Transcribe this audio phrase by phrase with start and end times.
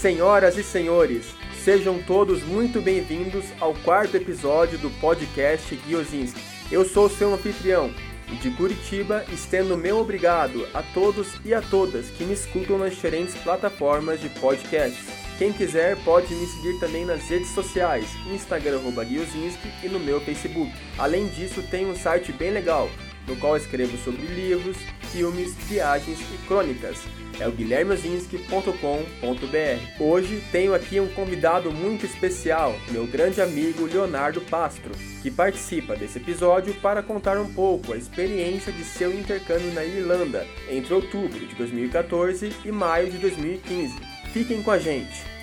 [0.00, 6.40] Senhoras e senhores, sejam todos muito bem-vindos ao quarto episódio do podcast Guiozinski.
[6.70, 7.92] Eu sou seu anfitrião
[8.30, 12.92] e de Curitiba estendo meu obrigado a todos e a todas que me escutam nas
[12.92, 15.04] diferentes plataformas de podcasts.
[15.36, 20.72] Quem quiser pode me seguir também nas redes sociais, Instagram Guiozinski e no meu Facebook.
[20.96, 22.88] Além disso, tem um site bem legal,
[23.28, 24.76] no qual escrevo sobre livros,
[25.12, 26.98] filmes, viagens e crônicas.
[27.38, 30.02] É o guilhermeozinski.com.br.
[30.02, 34.90] Hoje tenho aqui um convidado muito especial, meu grande amigo Leonardo Pastro,
[35.22, 40.44] que participa desse episódio para contar um pouco a experiência de seu intercâmbio na Irlanda
[40.68, 43.94] entre outubro de 2014 e maio de 2015.
[44.32, 45.37] Fiquem com a gente!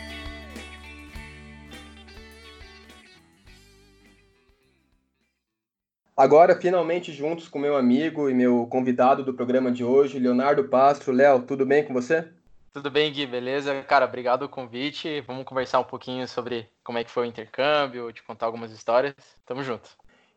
[6.18, 11.12] Agora, finalmente juntos com meu amigo e meu convidado do programa de hoje, Leonardo Pastro.
[11.12, 12.26] Léo, tudo bem com você?
[12.72, 13.84] Tudo bem, Gui, beleza?
[13.84, 15.20] Cara, obrigado pelo convite.
[15.28, 19.14] Vamos conversar um pouquinho sobre como é que foi o intercâmbio, te contar algumas histórias.
[19.46, 19.90] Tamo junto.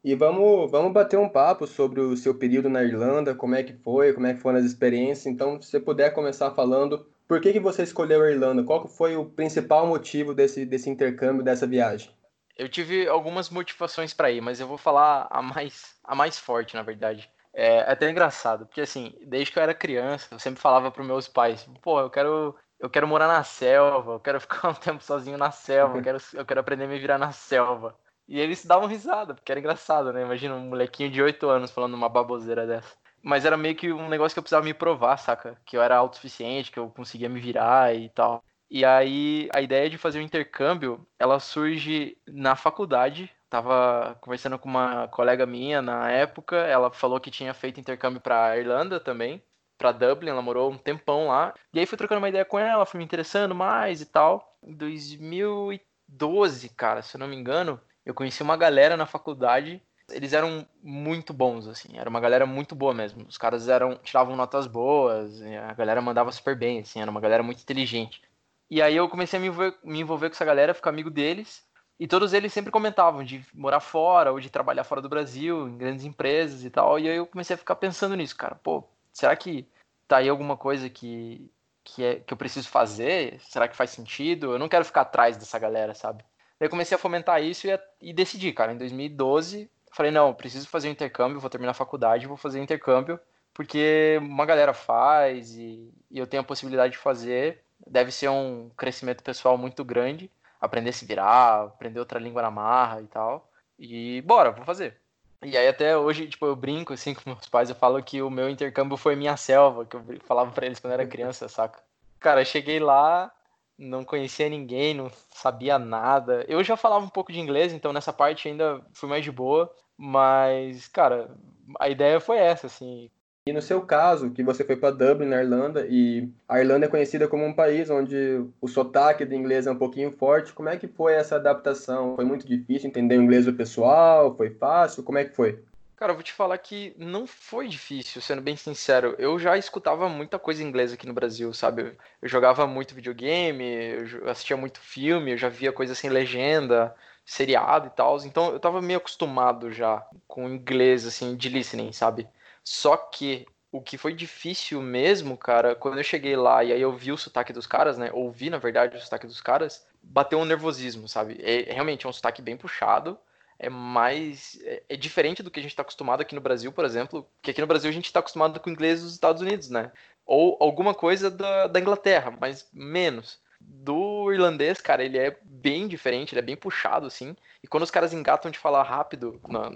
[0.02, 3.72] E vamos, vamos bater um papo sobre o seu período na Irlanda, como é que
[3.72, 5.27] foi, como é que foram as experiências.
[5.27, 8.64] Então, se você puder começar falando, por que, que você escolheu a Irlanda?
[8.64, 12.11] Qual foi o principal motivo desse, desse intercâmbio, dessa viagem?
[12.59, 16.75] Eu tive algumas motivações para ir, mas eu vou falar a mais, a mais forte,
[16.75, 17.31] na verdade.
[17.55, 21.27] É até engraçado, porque assim, desde que eu era criança, eu sempre falava para meus
[21.29, 25.39] pais, pô, eu quero, eu quero morar na selva, eu quero ficar um tempo sozinho
[25.39, 27.97] na selva, eu quero, eu quero aprender a me virar na selva.
[28.29, 30.23] E eles davam risada, porque era engraçado, né?
[30.23, 32.95] Imagina um molequinho de 8 anos falando uma baboseira dessa.
[33.23, 35.59] Mas era meio que um negócio que eu precisava me provar, saca?
[35.64, 38.45] Que eu era autossuficiente, que eu conseguia me virar e tal.
[38.70, 43.30] E aí a ideia de fazer o um intercâmbio, ela surge na faculdade.
[43.48, 48.58] Tava conversando com uma colega minha na época, ela falou que tinha feito intercâmbio para
[48.58, 49.42] Irlanda também,
[49.78, 51.55] para Dublin, ela morou um tempão lá.
[51.72, 54.58] E aí fui trocando uma ideia com ela, fui me interessando mais e tal.
[54.62, 60.33] Em 2012, cara, se eu não me engano, eu conheci uma galera na faculdade eles
[60.33, 63.27] eram muito bons, assim, era uma galera muito boa mesmo.
[63.29, 67.42] Os caras eram, tiravam notas boas, a galera mandava super bem, assim, era uma galera
[67.42, 68.23] muito inteligente.
[68.70, 71.67] E aí eu comecei a me envolver, me envolver com essa galera, ficar amigo deles.
[71.98, 75.77] E todos eles sempre comentavam de morar fora ou de trabalhar fora do Brasil, em
[75.77, 76.98] grandes empresas e tal.
[76.98, 78.55] E aí eu comecei a ficar pensando nisso, cara.
[78.55, 79.67] Pô, será que
[80.06, 81.51] tá aí alguma coisa que,
[81.83, 83.40] que, é, que eu preciso fazer?
[83.40, 84.52] Será que faz sentido?
[84.52, 86.23] Eu não quero ficar atrás dessa galera, sabe?
[86.58, 88.73] Daí eu comecei a fomentar isso e, e decidi, cara.
[88.73, 92.62] Em 2012, falei: não, preciso fazer um intercâmbio, vou terminar a faculdade, vou fazer um
[92.62, 93.18] intercâmbio,
[93.52, 98.70] porque uma galera faz e, e eu tenho a possibilidade de fazer deve ser um
[98.76, 100.30] crescimento pessoal muito grande.
[100.60, 103.50] Aprender a se virar, aprender outra língua na marra e tal.
[103.78, 104.96] E bora, vou fazer.
[105.42, 108.30] E aí até hoje, tipo, eu brinco assim com meus pais, eu falo que o
[108.30, 111.80] meu intercâmbio foi minha selva, que eu falava para eles quando eu era criança, saca?
[112.18, 113.32] Cara, eu cheguei lá,
[113.78, 116.44] não conhecia ninguém, não sabia nada.
[116.48, 119.72] Eu já falava um pouco de inglês, então nessa parte ainda fui mais de boa,
[119.96, 121.30] mas, cara,
[121.78, 123.10] a ideia foi essa, assim,
[123.48, 126.89] e no seu caso, que você foi para Dublin, na Irlanda, e a Irlanda é
[126.89, 130.76] conhecida como um país onde o sotaque do inglês é um pouquinho forte, como é
[130.76, 132.14] que foi essa adaptação?
[132.14, 134.37] Foi muito difícil entender o inglês do pessoal?
[134.37, 135.03] Foi fácil?
[135.03, 135.64] Como é que foi?
[135.97, 139.14] Cara, eu vou te falar que não foi difícil, sendo bem sincero.
[139.19, 141.97] Eu já escutava muita coisa em inglês aqui no Brasil, sabe?
[142.20, 146.94] Eu jogava muito videogame, eu assistia muito filme, eu já via coisa sem legenda,
[147.25, 148.19] seriado e tal.
[148.26, 152.29] Então eu tava meio acostumado já com inglês, assim, de listening, sabe?
[152.62, 156.93] Só que o que foi difícil mesmo, cara, quando eu cheguei lá e aí eu
[156.93, 158.11] vi o sotaque dos caras, né?
[158.12, 161.38] Ouvi, na verdade, o sotaque dos caras, bateu um nervosismo, sabe?
[161.43, 163.19] É, realmente é um sotaque bem puxado.
[163.58, 164.58] É mais.
[164.62, 167.29] É, é diferente do que a gente está acostumado aqui no Brasil, por exemplo.
[167.37, 169.91] Porque aqui no Brasil a gente está acostumado com o inglês dos Estados Unidos, né?
[170.25, 173.41] Ou alguma coisa da, da Inglaterra, mas menos.
[173.61, 177.37] Do irlandês, cara, ele é bem diferente, ele é bem puxado, assim.
[177.62, 179.70] E quando os caras engatam de falar rápido, na,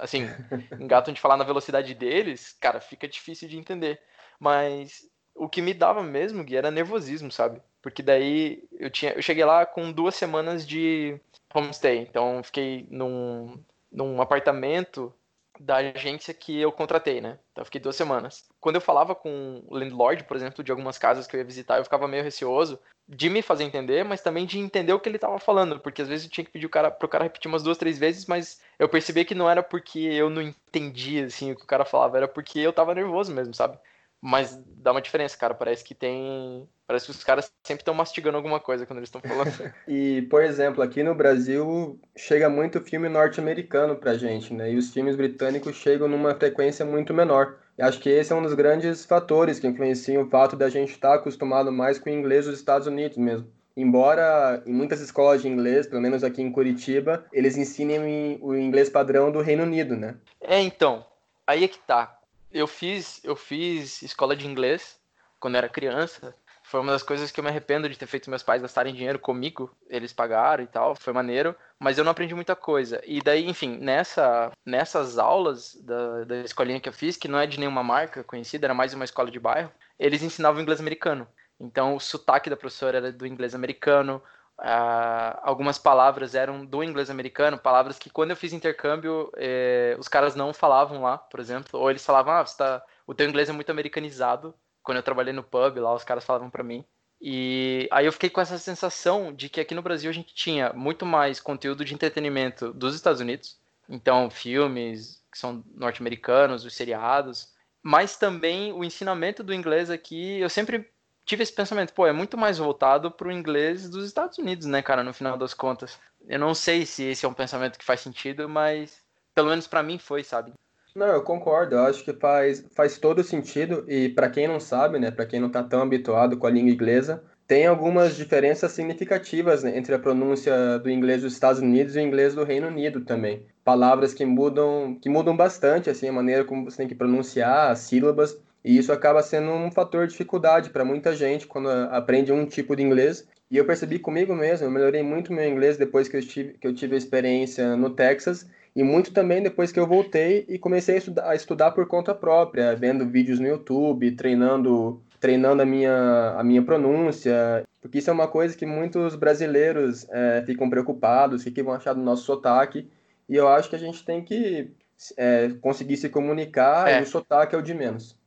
[0.00, 0.22] assim,
[0.80, 4.00] engatam de falar na velocidade deles, cara, fica difícil de entender.
[4.40, 7.60] Mas o que me dava mesmo, Gui, era nervosismo, sabe?
[7.80, 11.18] Porque daí eu tinha, eu cheguei lá com duas semanas de
[11.54, 13.56] homestay, então fiquei num,
[13.90, 15.12] num apartamento
[15.60, 17.38] da agência que eu contratei, né?
[17.52, 18.44] Então eu fiquei duas semanas.
[18.60, 21.78] Quando eu falava com o landlord, por exemplo, de algumas casas que eu ia visitar,
[21.78, 22.78] eu ficava meio receoso
[23.08, 26.08] de me fazer entender, mas também de entender o que ele estava falando, porque às
[26.08, 28.60] vezes eu tinha que pedir o cara, pro cara repetir umas duas, três vezes, mas
[28.78, 32.18] eu percebi que não era porque eu não entendia assim o que o cara falava,
[32.18, 33.78] era porque eu tava nervoso mesmo, sabe?
[34.20, 35.54] Mas dá uma diferença, cara.
[35.54, 36.68] Parece que tem.
[36.86, 39.52] Parece que os caras sempre estão mastigando alguma coisa quando eles estão falando.
[39.86, 44.72] e, por exemplo, aqui no Brasil chega muito filme norte-americano pra gente, né?
[44.72, 47.58] E os filmes britânicos chegam numa frequência muito menor.
[47.76, 50.90] E acho que esse é um dos grandes fatores que influenciam o fato da gente
[50.90, 53.46] estar tá acostumado mais com o inglês dos Estados Unidos mesmo.
[53.76, 58.90] embora em muitas escolas de inglês, pelo menos aqui em Curitiba, eles ensinem o inglês
[58.90, 60.16] padrão do Reino Unido, né?
[60.40, 61.06] É, então,
[61.46, 62.17] aí é que tá.
[62.50, 64.98] Eu fiz, eu fiz escola de inglês
[65.38, 66.34] quando era criança.
[66.62, 69.18] Foi uma das coisas que eu me arrependo de ter feito meus pais gastarem dinheiro
[69.18, 69.74] comigo.
[69.88, 73.00] Eles pagaram e tal, foi maneiro, mas eu não aprendi muita coisa.
[73.06, 77.46] E daí, enfim, nessa, nessas aulas da, da escolinha que eu fiz, que não é
[77.46, 81.26] de nenhuma marca conhecida, era mais uma escola de bairro, eles ensinavam inglês americano.
[81.58, 84.22] Então, o sotaque da professora era do inglês americano,
[84.58, 90.08] Uh, algumas palavras eram do inglês americano, palavras que quando eu fiz intercâmbio eh, os
[90.08, 92.82] caras não falavam lá, por exemplo, ou eles falavam, ah, tá...
[93.06, 94.52] o teu inglês é muito americanizado.
[94.82, 96.84] Quando eu trabalhei no pub lá, os caras falavam para mim.
[97.20, 100.72] E aí eu fiquei com essa sensação de que aqui no Brasil a gente tinha
[100.72, 103.58] muito mais conteúdo de entretenimento dos Estados Unidos,
[103.88, 107.52] então filmes que são norte-americanos, os seriados,
[107.82, 110.90] mas também o ensinamento do inglês aqui, eu sempre
[111.28, 115.04] tive esse pensamento, pô, é muito mais voltado para inglês dos Estados Unidos, né, cara,
[115.04, 115.98] no final das contas.
[116.26, 119.02] Eu não sei se esse é um pensamento que faz sentido, mas
[119.34, 120.52] pelo menos para mim foi, sabe?
[120.94, 121.76] Não, eu concordo.
[121.76, 123.84] Eu acho que faz, faz todo sentido.
[123.86, 126.72] E para quem não sabe, né, para quem não está tão habituado com a língua
[126.72, 131.98] inglesa, tem algumas diferenças significativas né, entre a pronúncia do inglês dos Estados Unidos e
[131.98, 133.46] o inglês do Reino Unido também.
[133.62, 137.80] Palavras que mudam, que mudam bastante, assim, a maneira como você tem que pronunciar as
[137.80, 138.38] sílabas.
[138.68, 142.76] E isso acaba sendo um fator de dificuldade para muita gente quando aprende um tipo
[142.76, 143.26] de inglês.
[143.50, 146.66] E eu percebi comigo mesmo, eu melhorei muito meu inglês depois que eu tive, que
[146.66, 150.96] eu tive a experiência no Texas e muito também depois que eu voltei e comecei
[150.96, 156.34] a estudar, a estudar por conta própria, vendo vídeos no YouTube, treinando treinando a minha,
[156.36, 161.50] a minha pronúncia, porque isso é uma coisa que muitos brasileiros é, ficam preocupados, o
[161.50, 162.86] que vão achar do nosso sotaque,
[163.26, 164.70] e eu acho que a gente tem que
[165.16, 167.00] é, conseguir se comunicar é.
[167.00, 168.17] e o sotaque é o de menos.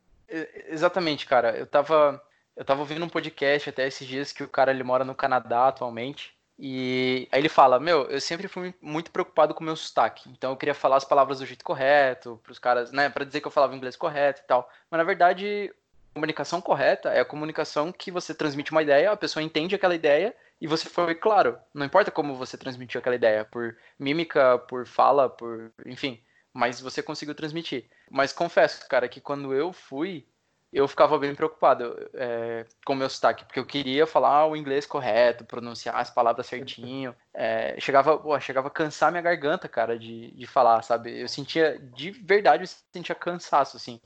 [0.68, 1.58] Exatamente, cara.
[1.58, 2.22] Eu tava,
[2.56, 5.68] eu tava ouvindo um podcast até esses dias que o cara ele mora no Canadá
[5.68, 6.34] atualmente.
[6.58, 10.30] E aí ele fala: Meu, eu sempre fui muito preocupado com o meu sotaque.
[10.30, 13.42] Então eu queria falar as palavras do jeito correto, para os caras, né, para dizer
[13.42, 14.70] que eu falava inglês correto e tal.
[14.90, 15.74] Mas na verdade,
[16.14, 20.36] comunicação correta é a comunicação que você transmite uma ideia, a pessoa entende aquela ideia
[20.60, 21.58] e você foi claro.
[21.74, 25.72] Não importa como você transmitiu aquela ideia, por mímica, por fala, por.
[25.86, 26.22] enfim
[26.54, 27.86] mas você conseguiu transmitir.
[28.10, 30.26] Mas confesso, cara, que quando eu fui,
[30.72, 34.86] eu ficava bem preocupado é, com o meu sotaque, porque eu queria falar o inglês
[34.86, 37.14] correto, pronunciar as palavras certinho.
[37.34, 41.20] É, chegava, pô, chegava a cansar minha garganta, cara, de, de falar, sabe?
[41.20, 44.00] Eu sentia, de verdade, eu sentia cansaço, assim,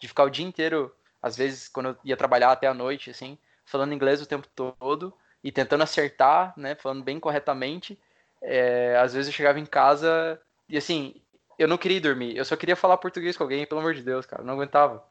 [0.00, 3.36] de ficar o dia inteiro, às vezes, quando eu ia trabalhar até a noite, assim,
[3.64, 5.12] falando inglês o tempo todo
[5.42, 7.98] e tentando acertar, né, falando bem corretamente.
[8.40, 11.21] É, às vezes eu chegava em casa e, assim,
[11.62, 14.26] eu não queria dormir, eu só queria falar português com alguém, pelo amor de Deus,
[14.26, 15.04] cara, não aguentava.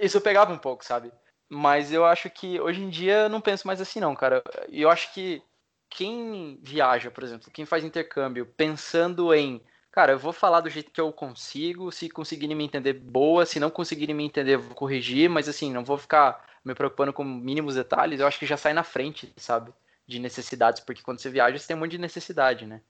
[0.00, 1.12] Isso eu pegava um pouco, sabe?
[1.48, 4.42] Mas eu acho que hoje em dia eu não penso mais assim, não, cara.
[4.68, 5.42] E eu acho que
[5.88, 10.90] quem viaja, por exemplo, quem faz intercâmbio pensando em, cara, eu vou falar do jeito
[10.90, 15.30] que eu consigo, se conseguirem me entender, boa, se não conseguirem me entender, vou corrigir,
[15.30, 18.72] mas assim, não vou ficar me preocupando com mínimos detalhes, eu acho que já sai
[18.72, 19.72] na frente, sabe?
[20.06, 22.80] De necessidades, porque quando você viaja, você tem um monte de necessidade, né?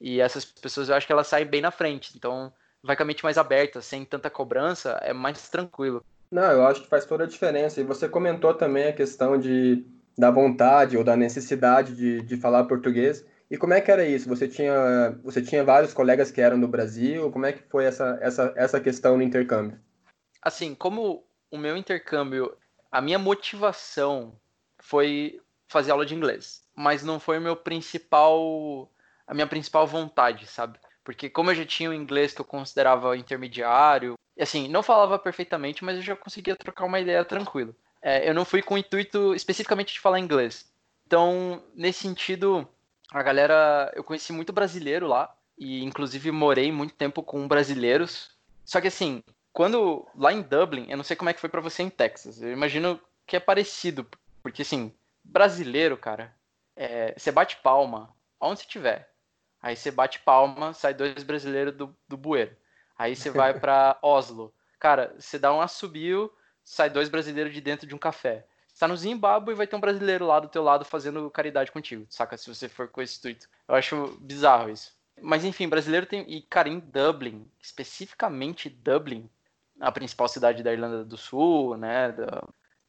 [0.00, 2.12] E essas pessoas eu acho que elas saem bem na frente.
[2.16, 2.52] Então,
[2.82, 6.04] vai com a mente mais aberta, sem tanta cobrança, é mais tranquilo.
[6.30, 7.80] Não, eu acho que faz toda a diferença.
[7.80, 9.84] E você comentou também a questão de,
[10.16, 13.26] da vontade ou da necessidade de, de falar português.
[13.50, 14.28] E como é que era isso?
[14.28, 17.30] Você tinha, você tinha vários colegas que eram do Brasil?
[17.32, 19.78] Como é que foi essa, essa, essa questão no intercâmbio?
[20.40, 22.56] Assim, como o meu intercâmbio,
[22.92, 24.34] a minha motivação
[24.78, 28.88] foi fazer aula de inglês, mas não foi o meu principal
[29.30, 30.76] a minha principal vontade, sabe?
[31.04, 35.84] Porque como eu já tinha o inglês que eu considerava intermediário, assim, não falava perfeitamente,
[35.84, 37.74] mas eu já conseguia trocar uma ideia tranquilo.
[38.02, 40.68] É, eu não fui com o intuito especificamente de falar inglês.
[41.06, 42.66] Então, nesse sentido,
[43.12, 48.32] a galera, eu conheci muito brasileiro lá e inclusive morei muito tempo com brasileiros.
[48.64, 49.22] Só que assim,
[49.52, 52.42] quando lá em Dublin, eu não sei como é que foi para você em Texas.
[52.42, 54.04] Eu imagino que é parecido,
[54.42, 56.34] porque assim, brasileiro, cara,
[56.74, 59.09] é, você bate palma aonde você estiver.
[59.62, 62.56] Aí você bate palma, sai dois brasileiros do, do bueiro.
[62.98, 64.52] Aí você vai para Oslo.
[64.78, 66.32] Cara, você dá um assobio,
[66.64, 68.46] sai dois brasileiros de dentro de um café.
[68.68, 71.70] Você tá no Zimbábue e vai ter um brasileiro lá do teu lado fazendo caridade
[71.70, 72.36] contigo, saca?
[72.36, 73.48] Se você for com esse intuito.
[73.68, 74.92] Eu acho bizarro isso.
[75.20, 76.24] Mas enfim, brasileiro tem.
[76.30, 79.28] E, cara, em Dublin, especificamente Dublin,
[79.78, 82.12] a principal cidade da Irlanda do Sul, né?
[82.12, 82.42] Da...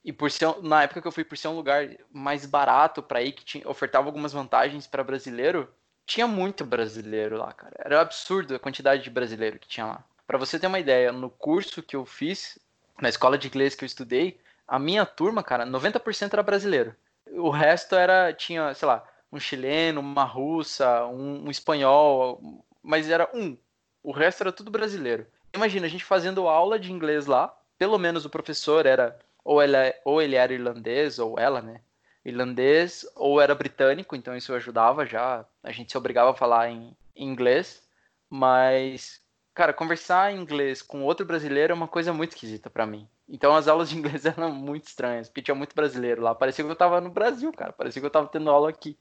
[0.03, 3.21] E por ser, na época que eu fui, por ser um lugar mais barato para
[3.21, 5.71] ir, que tinha, ofertava algumas vantagens para brasileiro,
[6.05, 7.73] tinha muito brasileiro lá, cara.
[7.79, 10.03] Era absurdo a quantidade de brasileiro que tinha lá.
[10.27, 12.57] Para você ter uma ideia, no curso que eu fiz,
[13.01, 16.95] na escola de inglês que eu estudei, a minha turma, cara, 90% era brasileiro.
[17.33, 23.29] O resto era, tinha, sei lá, um chileno, uma russa, um, um espanhol, mas era
[23.33, 23.57] um.
[24.03, 25.25] O resto era tudo brasileiro.
[25.53, 29.75] Imagina, a gente fazendo aula de inglês lá, pelo menos o professor era, ou ele,
[30.05, 31.81] ou ele era irlandês, ou ela, né?
[32.23, 35.45] Irlandês, ou era britânico, então isso ajudava já.
[35.63, 37.83] A gente se obrigava a falar em, inglês,
[38.29, 39.21] mas,
[39.53, 43.07] cara, conversar em inglês com outro brasileiro é uma coisa muito esquisita para mim.
[43.27, 46.33] Então as aulas de inglês eram muito estranhas, porque tinha muito brasileiro lá.
[46.35, 47.73] Parecia que eu tava no Brasil, cara.
[47.73, 48.97] Parecia que eu tava tendo aula aqui.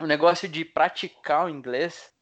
[0.00, 2.12] O negócio de praticar o inglês,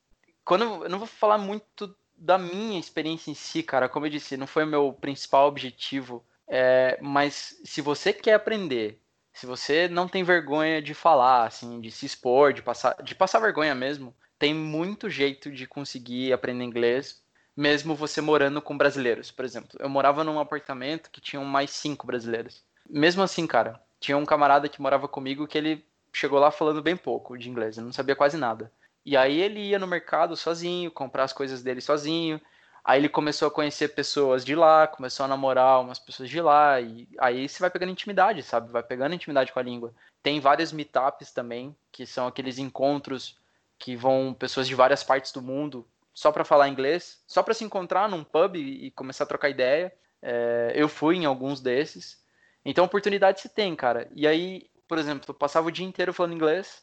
[0.45, 4.37] quando eu não vou falar muito da minha experiência em si, cara, como eu disse,
[4.37, 6.25] não foi o meu principal objetivo.
[6.47, 9.01] É, mas se você quer aprender,
[9.33, 13.39] se você não tem vergonha de falar, assim, de se expor, de passar, de passar
[13.39, 17.23] vergonha mesmo, tem muito jeito de conseguir aprender inglês,
[17.57, 19.31] mesmo você morando com brasileiros.
[19.31, 22.63] Por exemplo, eu morava num apartamento que tinham mais cinco brasileiros.
[22.89, 26.97] Mesmo assim, cara, tinha um camarada que morava comigo que ele chegou lá falando bem
[26.97, 28.71] pouco de inglês, eu não sabia quase nada.
[29.05, 32.41] E aí ele ia no mercado sozinho, comprar as coisas dele sozinho.
[32.85, 36.81] Aí ele começou a conhecer pessoas de lá, começou a namorar umas pessoas de lá,
[36.81, 38.73] e aí você vai pegando intimidade, sabe?
[38.73, 39.95] Vai pegando intimidade com a língua.
[40.21, 43.39] Tem vários meetups também, que são aqueles encontros
[43.79, 47.65] que vão pessoas de várias partes do mundo só para falar inglês, só para se
[47.65, 49.93] encontrar num pub e começar a trocar ideia.
[50.21, 52.21] É, eu fui em alguns desses.
[52.65, 54.09] Então, oportunidade se tem, cara.
[54.15, 56.83] E aí, por exemplo, eu passava o dia inteiro falando inglês,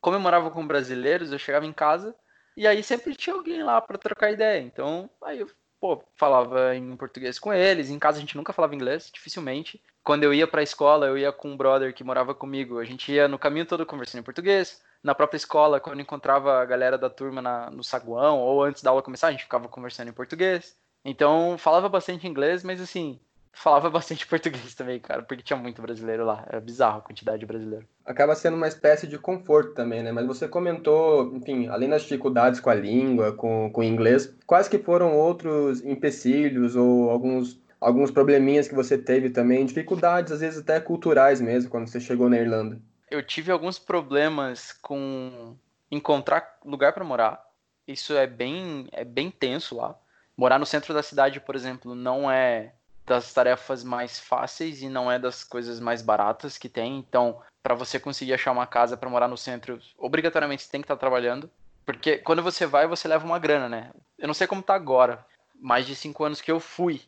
[0.00, 2.14] como eu morava com brasileiros, eu chegava em casa
[2.56, 4.60] e aí sempre tinha alguém lá para trocar ideia.
[4.60, 7.90] Então, aí eu pô, falava em português com eles.
[7.90, 9.82] Em casa a gente nunca falava inglês, dificilmente.
[10.02, 12.78] Quando eu ia para a escola, eu ia com um brother que morava comigo.
[12.78, 14.82] A gente ia no caminho todo conversando em português.
[15.02, 18.90] Na própria escola, quando encontrava a galera da turma na, no saguão ou antes da
[18.90, 20.74] aula começar, a gente ficava conversando em português.
[21.04, 23.20] Então, falava bastante inglês, mas assim,
[23.54, 26.44] falava bastante português também, cara, porque tinha muito brasileiro lá.
[26.50, 27.86] É bizarro a quantidade de brasileiro.
[28.04, 30.12] Acaba sendo uma espécie de conforto também, né?
[30.12, 34.68] Mas você comentou, enfim, além das dificuldades com a língua, com, com o inglês, quais
[34.68, 40.60] que foram outros empecilhos ou alguns, alguns probleminhas que você teve também, dificuldades, às vezes
[40.60, 42.80] até culturais mesmo, quando você chegou na Irlanda?
[43.10, 45.56] Eu tive alguns problemas com
[45.90, 47.44] encontrar lugar para morar.
[47.86, 49.96] Isso é bem, é bem tenso lá.
[50.36, 52.72] Morar no centro da cidade, por exemplo, não é
[53.06, 56.98] das tarefas mais fáceis e não é das coisas mais baratas que tem.
[56.98, 60.84] Então, para você conseguir achar uma casa para morar no centro, obrigatoriamente você tem que
[60.84, 61.50] estar tá trabalhando.
[61.84, 63.90] Porque quando você vai, você leva uma grana, né?
[64.18, 65.24] Eu não sei como tá agora.
[65.60, 67.02] Mais de cinco anos que eu fui.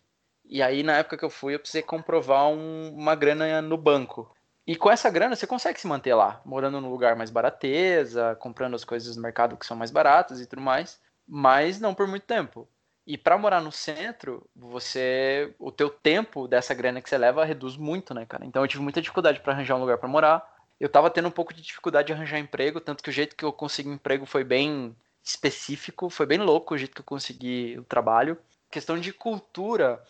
[0.44, 4.30] E aí, na época que eu fui, eu precisei comprovar um, uma grana no banco.
[4.66, 8.74] E com essa grana, você consegue se manter lá, morando num lugar mais barateza, comprando
[8.74, 11.00] as coisas no mercado que são mais baratas e tudo mais.
[11.26, 12.68] Mas não por muito tempo.
[13.06, 17.76] E para morar no centro, você o teu tempo dessa grana que você leva reduz
[17.76, 18.44] muito, né, cara?
[18.44, 20.56] Então eu tive muita dificuldade para arranjar um lugar para morar.
[20.80, 23.44] Eu tava tendo um pouco de dificuldade de arranjar emprego, tanto que o jeito que
[23.44, 27.84] eu consegui emprego foi bem específico, foi bem louco o jeito que eu consegui o
[27.84, 28.36] trabalho.
[28.70, 30.02] Questão de cultura,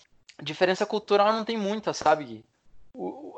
[0.42, 2.42] diferença cultural não tem muita, sabe?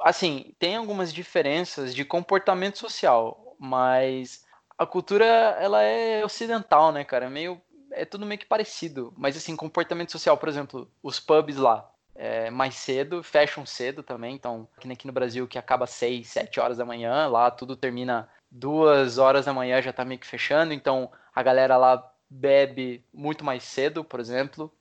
[0.02, 4.44] Assim, tem algumas diferenças de comportamento social, mas
[4.78, 5.26] a cultura
[5.60, 7.26] ela é ocidental, né, cara?
[7.26, 7.60] É meio
[7.92, 9.12] é tudo meio que parecido.
[9.16, 11.90] Mas assim, comportamento social, por exemplo, os pubs lá.
[12.20, 16.58] É, mais cedo, fecham cedo também, então, aqui, aqui no Brasil, que acaba 6, 7
[16.58, 20.74] horas da manhã, lá tudo termina 2 horas da manhã, já tá meio que fechando,
[20.74, 24.72] então a galera lá bebe muito mais cedo, por exemplo.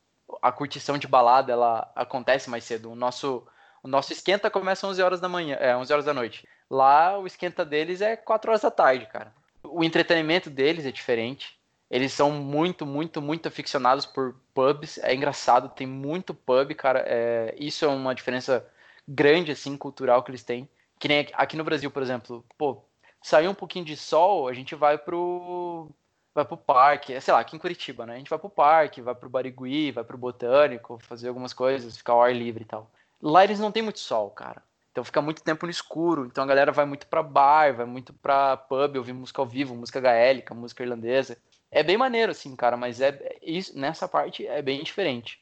[0.41, 2.91] A curtição de balada, ela acontece mais cedo.
[2.91, 3.45] O nosso,
[3.83, 6.47] o nosso esquenta começa às 11 horas da manhã, é, 11 horas da noite.
[6.69, 9.33] Lá, o esquenta deles é 4 horas da tarde, cara.
[9.63, 11.56] O entretenimento deles é diferente.
[11.89, 14.97] Eles são muito, muito, muito aficionados por pubs.
[14.99, 17.03] É engraçado, tem muito pub, cara.
[17.07, 18.65] É, isso é uma diferença
[19.07, 20.67] grande, assim, cultural que eles têm.
[20.99, 22.43] Que nem aqui no Brasil, por exemplo.
[22.57, 22.83] Pô,
[23.21, 25.89] saiu um pouquinho de sol, a gente vai pro
[26.35, 28.13] vai pro parque, é, sei lá, aqui em Curitiba, né?
[28.13, 32.13] A gente vai pro parque, vai pro Barigui, vai pro Botânico, fazer algumas coisas, ficar
[32.13, 32.91] ao ar livre e tal.
[33.19, 34.61] Lá eles não tem muito sol, cara.
[34.91, 36.25] Então fica muito tempo no escuro.
[36.25, 39.75] Então a galera vai muito pra bar, vai muito pra pub, ouvir música ao vivo,
[39.75, 41.37] música gaélica, música irlandesa
[41.79, 45.39] é bem maneiro, assim, cara, mas é isso nessa parte é bem diferente.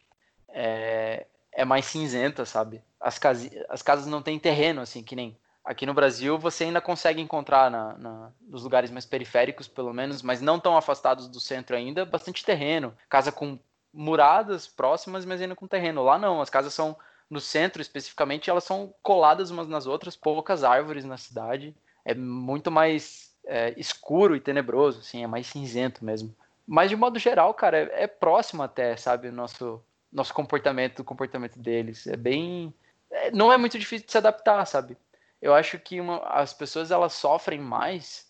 [0.49, 2.83] É, é mais cinzenta, sabe?
[2.99, 6.81] As, casi, as casas não têm terreno, assim, que nem aqui no Brasil você ainda
[6.81, 11.39] consegue encontrar na, na, nos lugares mais periféricos, pelo menos, mas não tão afastados do
[11.39, 12.93] centro ainda, bastante terreno.
[13.09, 13.57] Casa com
[13.93, 16.03] muradas próximas, mas ainda com terreno.
[16.03, 16.97] Lá não, as casas são
[17.29, 21.73] no centro especificamente, elas são coladas umas nas outras, poucas árvores na cidade.
[22.03, 26.35] É muito mais é, escuro e tenebroso, assim, é mais cinzento mesmo.
[26.67, 31.03] Mas de modo geral, cara, é, é próximo até, sabe, o nosso, nosso comportamento, o
[31.03, 32.07] comportamento deles.
[32.07, 32.73] É bem.
[33.11, 34.97] É, não é muito difícil de se adaptar, sabe?
[35.41, 38.27] Eu acho que uma, as pessoas elas sofrem mais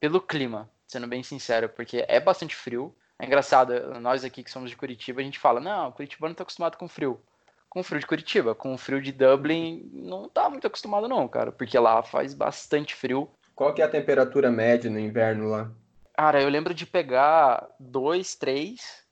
[0.00, 2.94] pelo clima, sendo bem sincero, porque é bastante frio.
[3.18, 6.42] É engraçado, nós aqui que somos de Curitiba, a gente fala, não, Curitiba não tá
[6.42, 7.20] acostumado com frio.
[7.68, 11.26] Com o frio de Curitiba, com o frio de Dublin, não tá muito acostumado não,
[11.26, 13.28] cara, porque lá faz bastante frio.
[13.58, 15.68] Qual que é a temperatura média no inverno lá?
[16.16, 19.04] Cara, eu lembro de pegar 2, 3,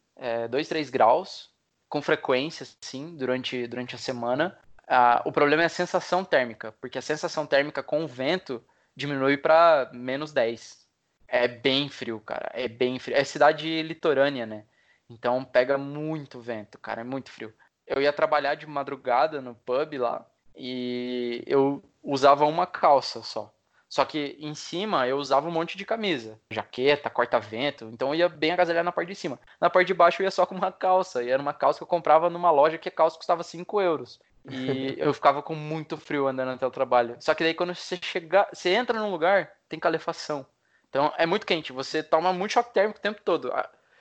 [0.49, 1.51] 2, 3 graus
[1.89, 4.57] com frequência, sim, durante, durante a semana.
[4.87, 9.37] Ah, o problema é a sensação térmica, porque a sensação térmica com o vento diminui
[9.37, 10.87] para menos 10.
[11.27, 12.49] É bem frio, cara.
[12.55, 13.17] É bem frio.
[13.17, 14.65] É cidade litorânea, né?
[15.11, 17.01] Então pega muito vento, cara.
[17.01, 17.53] É muito frio.
[17.85, 20.25] Eu ia trabalhar de madrugada no pub lá
[20.55, 23.53] e eu usava uma calça só.
[23.97, 28.29] Só que em cima eu usava um monte de camisa, jaqueta, corta-vento, então eu ia
[28.29, 29.41] bem agasalhado na parte de cima.
[29.59, 31.83] Na parte de baixo eu ia só com uma calça, e era uma calça que
[31.83, 34.21] eu comprava numa loja que a calça custava 5 euros.
[34.45, 37.17] E eu ficava com muito frio andando até o trabalho.
[37.21, 40.45] Só que daí quando você chegar, você entra num lugar, tem calefação.
[40.91, 43.51] Então é muito quente, você toma muito choque térmico o tempo todo.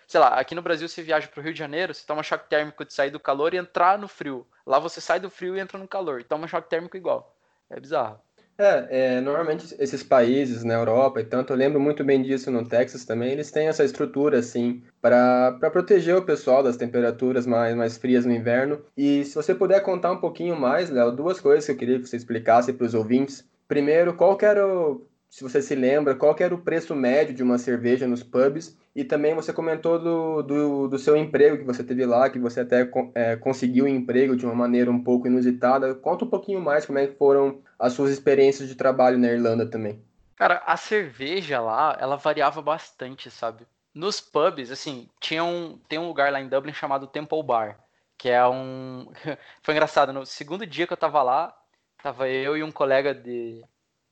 [0.05, 2.83] Sei lá, aqui no Brasil você viaja pro Rio de Janeiro, você toma choque térmico
[2.83, 4.45] de sair do calor e entrar no frio.
[4.65, 7.33] Lá você sai do frio e entra no calor, e toma choque térmico igual.
[7.69, 8.19] É bizarro.
[8.57, 12.65] É, é, normalmente esses países na Europa e tanto, eu lembro muito bem disso no
[12.65, 17.97] Texas também, eles têm essa estrutura assim para proteger o pessoal das temperaturas mais, mais
[17.97, 18.81] frias no inverno.
[18.95, 22.07] E se você puder contar um pouquinho mais, Léo, duas coisas que eu queria que
[22.07, 23.45] você explicasse para os ouvintes.
[23.67, 27.57] Primeiro, qual era o, se você se lembra, qual era o preço médio de uma
[27.57, 28.77] cerveja nos pubs?
[28.95, 32.62] E também você comentou do, do, do seu emprego que você teve lá, que você
[32.62, 35.93] até é, conseguiu um emprego de uma maneira um pouco inusitada.
[35.93, 39.65] Conta um pouquinho mais como é que foram as suas experiências de trabalho na Irlanda
[39.65, 40.03] também.
[40.36, 43.65] Cara, a cerveja lá, ela variava bastante, sabe?
[43.94, 47.79] Nos pubs, assim, tinha um, tem um lugar lá em Dublin chamado Temple Bar,
[48.17, 49.10] que é um...
[49.63, 51.55] Foi engraçado, no segundo dia que eu tava lá,
[52.03, 53.63] tava eu e um colega de,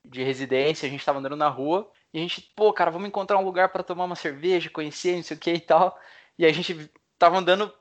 [0.05, 3.37] de residência, a gente tava andando na rua, e a gente, pô, cara, vamos encontrar
[3.37, 5.97] um lugar para tomar uma cerveja, conhecer, não sei o que e tal.
[6.37, 7.73] E a gente tava andando,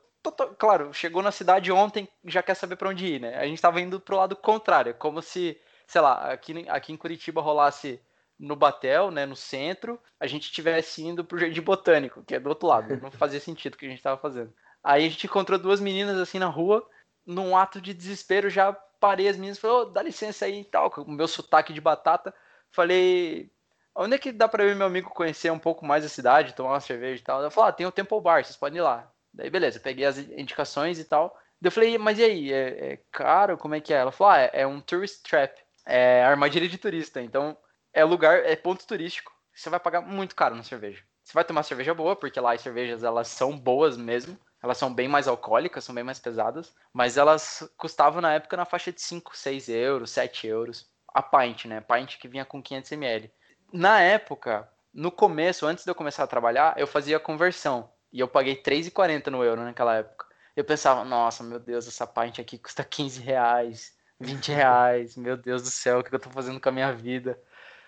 [0.59, 3.37] claro, chegou na cidade ontem, já quer saber para onde ir, né?
[3.37, 5.61] A gente tava indo pro lado contrário, como se,
[5.93, 8.01] sei lá, aqui, aqui em Curitiba rolasse
[8.39, 12.49] no Batel, né, no centro, a gente estivesse indo pro Jardim Botânico, que é do
[12.49, 12.97] outro lado.
[12.97, 14.55] Não fazia sentido o que a gente tava fazendo.
[14.83, 16.89] Aí a gente encontrou duas meninas assim na rua,
[17.27, 20.91] num ato de desespero, já parei as meninas, falei, oh, dá licença aí e tal,
[20.91, 22.35] com o meu sotaque de batata.
[22.71, 23.51] Falei,
[23.95, 26.71] onde é que dá eu e meu amigo conhecer um pouco mais a cidade, tomar
[26.71, 27.41] uma cerveja e tal?
[27.41, 29.13] Ela falou, ah, tem o Temple Bar, vocês podem ir lá.
[29.35, 31.39] Daí, beleza, peguei as indicações e tal.
[31.63, 33.59] Eu falei, mas e aí, é, é caro?
[33.59, 33.99] Como é que é?
[33.99, 37.21] Ela falou, ah, é, é um tourist trap, é armadilha de turista.
[37.21, 37.57] Então,
[37.93, 39.33] é lugar, é ponto turístico.
[39.55, 41.03] Você vai pagar muito caro na cerveja.
[41.23, 44.39] Você vai tomar cerveja boa, porque lá as cervejas, elas são boas mesmo.
[44.63, 48.65] Elas são bem mais alcoólicas, são bem mais pesadas, mas elas custavam na época na
[48.65, 50.89] faixa de 5, 6 euros, 7 euros.
[51.13, 51.81] A pint, né?
[51.81, 53.31] Pint que vinha com 500 ml.
[53.73, 57.91] Na época, no começo, antes de eu começar a trabalhar, eu fazia conversão.
[58.13, 60.27] E eu paguei 3,40 no euro naquela época.
[60.55, 65.63] Eu pensava, nossa, meu Deus, essa pint aqui custa 15 reais, 20 reais, meu Deus
[65.63, 67.39] do céu, o que eu tô fazendo com a minha vida?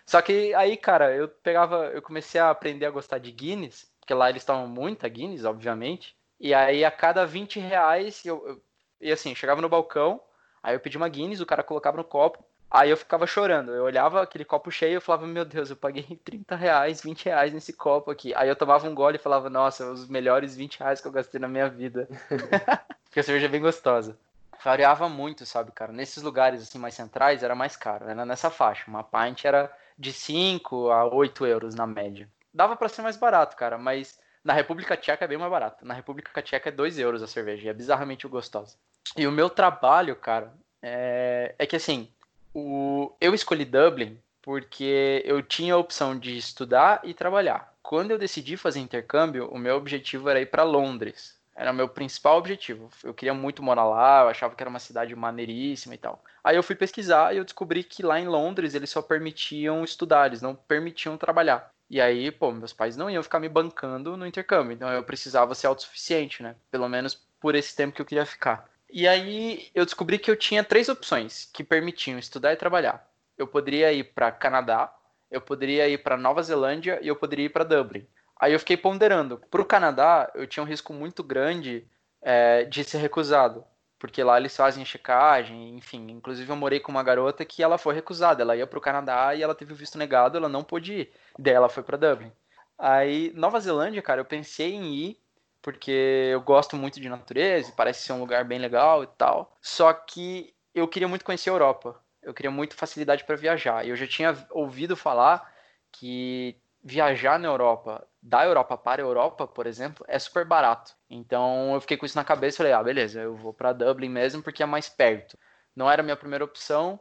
[0.06, 4.12] Só que aí, cara, eu pegava, eu comecei a aprender a gostar de Guinness, porque
[4.12, 6.14] lá eles tomam muita Guinness, obviamente.
[6.38, 8.62] E aí, a cada 20 reais, eu, eu,
[9.00, 10.20] e assim, chegava no balcão,
[10.62, 13.72] aí eu pedi uma Guinness, o cara colocava no copo, aí eu ficava chorando.
[13.72, 17.52] Eu olhava aquele copo cheio e falava, meu Deus, eu paguei 30 reais, 20 reais
[17.54, 18.34] nesse copo aqui.
[18.34, 21.40] Aí eu tomava um gole e falava, nossa, os melhores 20 reais que eu gastei
[21.40, 22.08] na minha vida.
[23.04, 24.18] Porque a cerveja é bem gostosa.
[24.62, 25.92] Variava muito, sabe, cara?
[25.92, 28.84] Nesses lugares assim mais centrais era mais caro, era nessa faixa.
[28.88, 32.28] Uma pint era de 5 a 8 euros na média.
[32.52, 35.84] Dava para ser mais barato, cara, mas na República Tcheca é bem mais barato.
[35.84, 37.66] Na República Tcheca é 2 euros a cerveja.
[37.66, 38.76] E é bizarramente gostosa.
[39.16, 42.10] E o meu trabalho, cara, é, é que assim,
[42.52, 43.12] o...
[43.20, 47.72] eu escolhi Dublin porque eu tinha a opção de estudar e trabalhar.
[47.82, 51.38] Quando eu decidi fazer intercâmbio, o meu objetivo era ir para Londres.
[51.56, 52.90] Era o meu principal objetivo.
[53.02, 56.22] Eu queria muito morar lá, eu achava que era uma cidade maneiríssima e tal.
[56.42, 60.26] Aí eu fui pesquisar e eu descobri que lá em Londres eles só permitiam estudar,
[60.26, 61.70] eles não permitiam trabalhar.
[61.88, 65.54] E aí, pô, meus pais não iam ficar me bancando no intercâmbio, então eu precisava
[65.54, 66.56] ser autossuficiente, né?
[66.70, 68.68] Pelo menos por esse tempo que eu queria ficar.
[68.90, 73.06] E aí eu descobri que eu tinha três opções que permitiam estudar e trabalhar.
[73.36, 74.92] Eu poderia ir para Canadá,
[75.30, 78.06] eu poderia ir para Nova Zelândia e eu poderia ir para Dublin.
[78.40, 79.38] Aí eu fiquei ponderando.
[79.50, 81.86] Para o Canadá, eu tinha um risco muito grande
[82.22, 83.64] é, de ser recusado
[84.04, 86.10] porque lá eles fazem checagem, enfim.
[86.10, 88.42] Inclusive eu morei com uma garota que ela foi recusada.
[88.42, 91.12] Ela ia para o Canadá e ela teve o visto negado, ela não pôde ir.
[91.38, 92.30] Daí ela foi para Dublin.
[92.78, 95.20] Aí, Nova Zelândia, cara, eu pensei em ir,
[95.62, 99.56] porque eu gosto muito de natureza, parece ser um lugar bem legal e tal.
[99.62, 101.98] Só que eu queria muito conhecer a Europa.
[102.22, 103.88] Eu queria muito facilidade para viajar.
[103.88, 105.50] Eu já tinha ouvido falar
[105.90, 110.94] que viajar na Europa, da Europa para a Europa, por exemplo, é super barato.
[111.08, 114.10] Então eu fiquei com isso na cabeça e falei, ah, beleza, eu vou para Dublin
[114.10, 115.38] mesmo porque é mais perto.
[115.74, 117.00] Não era a minha primeira opção,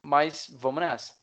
[0.00, 1.14] mas vamos nessa.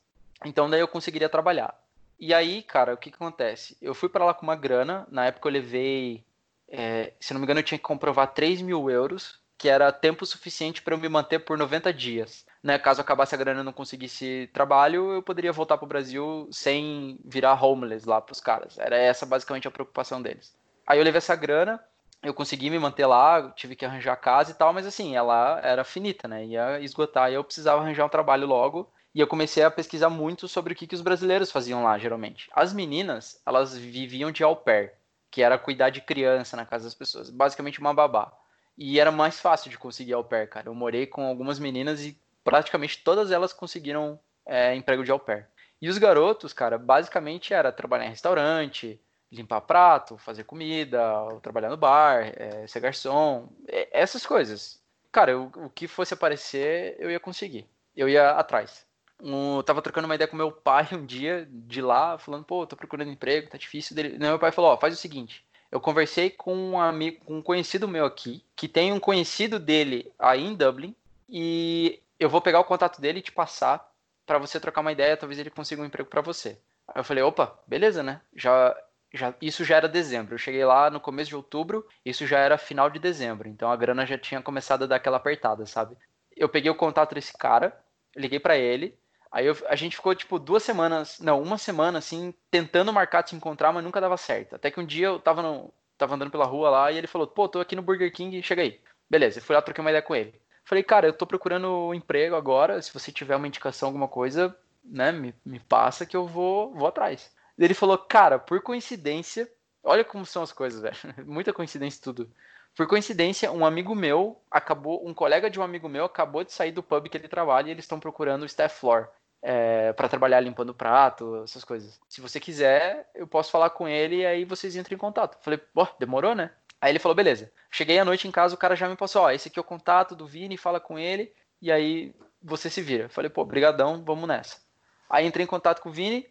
[0.44, 1.74] Então daí eu conseguiria trabalhar.
[2.20, 3.76] E aí, cara, o que, que acontece?
[3.80, 6.24] Eu fui para lá com uma grana, na época eu levei,
[6.68, 10.26] é, se não me engano, eu tinha que comprovar 3 mil euros, que era tempo
[10.26, 12.46] suficiente para eu me manter por 90 dias.
[12.62, 12.78] Né?
[12.78, 17.18] Caso acabasse a grana e não conseguisse trabalho, eu poderia voltar para o Brasil sem
[17.24, 18.78] virar homeless lá para os caras.
[18.78, 20.54] Era essa basicamente a preocupação deles.
[20.86, 21.82] Aí eu levei essa grana,
[22.22, 25.82] eu consegui me manter lá, tive que arranjar casa e tal, mas assim, ela era
[25.82, 26.44] finita, né?
[26.44, 28.88] Ia esgotar e eu precisava arranjar um trabalho logo.
[29.14, 32.48] E eu comecei a pesquisar muito sobre o que, que os brasileiros faziam lá, geralmente.
[32.54, 34.94] As meninas, elas viviam de au pair,
[35.30, 37.28] que era cuidar de criança na casa das pessoas.
[37.28, 38.32] Basicamente uma babá.
[38.78, 40.68] E era mais fácil de conseguir au pair, cara.
[40.68, 45.48] Eu morei com algumas meninas e praticamente todas elas conseguiram é, emprego de au pair.
[45.80, 49.00] E os garotos, cara, basicamente era trabalhar em restaurante,
[49.30, 51.00] limpar prato, fazer comida,
[51.42, 54.80] trabalhar no bar, é, ser garçom, é, essas coisas.
[55.10, 57.66] Cara, eu, o que fosse aparecer, eu ia conseguir.
[57.96, 58.86] Eu ia atrás.
[59.20, 62.76] Um, tava trocando uma ideia com meu pai um dia de lá, falando, pô, tô
[62.76, 63.94] procurando emprego, tá difícil.
[63.94, 64.18] Dele.
[64.18, 65.44] Meu pai falou, ó, faz o seguinte.
[65.70, 70.12] Eu conversei com um amigo, com um conhecido meu aqui, que tem um conhecido dele
[70.18, 70.94] aí em Dublin,
[71.28, 73.86] e eu vou pegar o contato dele e te passar
[74.26, 76.58] para você trocar uma ideia, talvez ele consiga um emprego para você.
[76.88, 78.20] Aí eu falei, opa, beleza, né?
[78.34, 78.76] Já,
[79.12, 80.34] já, isso já era dezembro.
[80.34, 83.48] Eu cheguei lá no começo de outubro, isso já era final de dezembro.
[83.48, 85.96] Então a grana já tinha começado a dar aquela apertada, sabe?
[86.36, 87.76] Eu peguei o contato desse cara,
[88.16, 88.98] liguei para ele,
[89.32, 93.30] Aí eu, a gente ficou, tipo, duas semanas, não, uma semana, assim, tentando marcar de
[93.30, 94.54] se encontrar, mas nunca dava certo.
[94.54, 97.26] Até que um dia eu tava, no, tava andando pela rua lá e ele falou,
[97.26, 98.78] pô, tô aqui no Burger King, chega aí.
[99.08, 100.38] Beleza, eu fui lá, troquei uma ideia com ele.
[100.64, 105.12] Falei, cara, eu tô procurando emprego agora, se você tiver uma indicação, alguma coisa, né,
[105.12, 107.30] me, me passa que eu vou, vou atrás.
[107.58, 109.50] Ele falou, cara, por coincidência,
[109.82, 110.96] olha como são as coisas, velho,
[111.26, 112.30] muita coincidência tudo.
[112.74, 116.72] Por coincidência, um amigo meu acabou, um colega de um amigo meu acabou de sair
[116.72, 119.08] do pub que ele trabalha e eles estão procurando o staff floor
[119.42, 122.00] é, para trabalhar limpando prato, essas coisas.
[122.08, 125.36] Se você quiser, eu posso falar com ele e aí vocês entram em contato.
[125.42, 126.50] Falei, pô, demorou, né?
[126.82, 127.48] Aí ele falou, beleza.
[127.70, 129.64] Cheguei à noite em casa, o cara já me passou, ó, esse aqui é o
[129.64, 133.08] contato do Vini, fala com ele, e aí você se vira.
[133.08, 134.60] Falei, pô, brigadão, vamos nessa.
[135.08, 136.26] Aí entrei em contato com o Vini,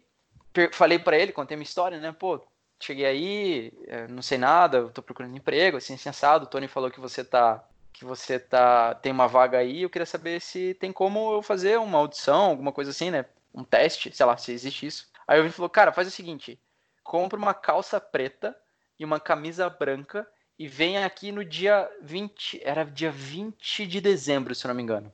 [0.72, 2.12] falei para ele, contei minha história, né?
[2.12, 2.38] Pô,
[2.78, 6.44] cheguei aí, é, não sei nada, tô procurando emprego, assim, assim, assado.
[6.44, 10.06] O Tony falou que você tá que você tá tem uma vaga aí, eu queria
[10.06, 13.24] saber se tem como eu fazer uma audição, alguma coisa assim, né?
[13.54, 15.08] Um teste, sei lá, se existe isso.
[15.26, 16.60] Aí o Vini falou, cara, faz o seguinte,
[17.02, 18.54] compra uma calça preta
[18.98, 20.28] e uma camisa branca
[20.62, 24.82] e vem aqui no dia 20, era dia 20 de dezembro, se eu não me
[24.84, 25.12] engano,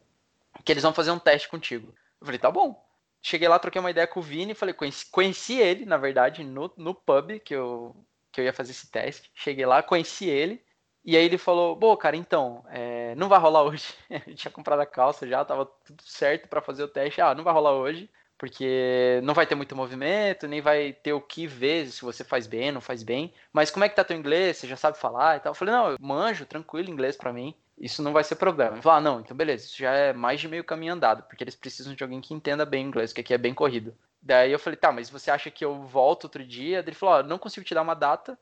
[0.62, 1.94] que eles vão fazer um teste contigo.
[2.20, 2.86] Eu falei, tá bom.
[3.22, 6.70] Cheguei lá, troquei uma ideia com o Vini, falei, conheci, conheci ele, na verdade, no,
[6.76, 7.96] no pub que eu,
[8.30, 9.30] que eu ia fazer esse teste.
[9.34, 10.62] Cheguei lá, conheci ele,
[11.02, 13.94] e aí ele falou, pô, cara, então, é, não vai rolar hoje.
[14.10, 17.22] Ele tinha comprado a calça já, tava tudo certo para fazer o teste.
[17.22, 21.20] Ah, não vai rolar hoje, porque não vai ter muito movimento, nem vai ter o
[21.20, 23.34] que ver se você faz bem, não faz bem.
[23.52, 24.56] Mas como é que tá teu inglês?
[24.56, 25.50] Você já sabe falar e tal?
[25.50, 27.52] Eu falei, não, eu manjo, tranquilo inglês para mim.
[27.76, 28.72] Isso não vai ser problema.
[28.74, 31.42] Ele falou, ah, não, então beleza, isso já é mais de meio caminho andado, porque
[31.42, 33.94] eles precisam de alguém que entenda bem inglês, que aqui é bem corrido.
[34.22, 36.78] Daí eu falei, tá, mas você acha que eu volto outro dia?
[36.78, 38.38] Ele falou, ó, não consigo te dar uma data,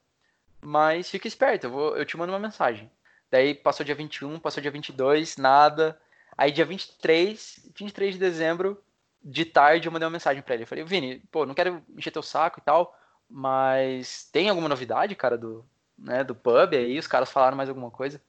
[0.61, 2.91] mas fica esperto, eu, vou, eu te mando uma mensagem.
[3.31, 5.99] Daí passou dia 21, passou dia 22, nada.
[6.37, 8.83] Aí dia 23, 23 de dezembro,
[9.23, 10.65] de tarde, eu mandei uma mensagem para ele.
[10.65, 12.97] Eu falei, Vini, pô, não quero encher teu saco e tal,
[13.29, 15.65] mas tem alguma novidade, cara, do,
[15.99, 16.99] né, do pub aí?
[16.99, 18.21] Os caras falaram mais alguma coisa?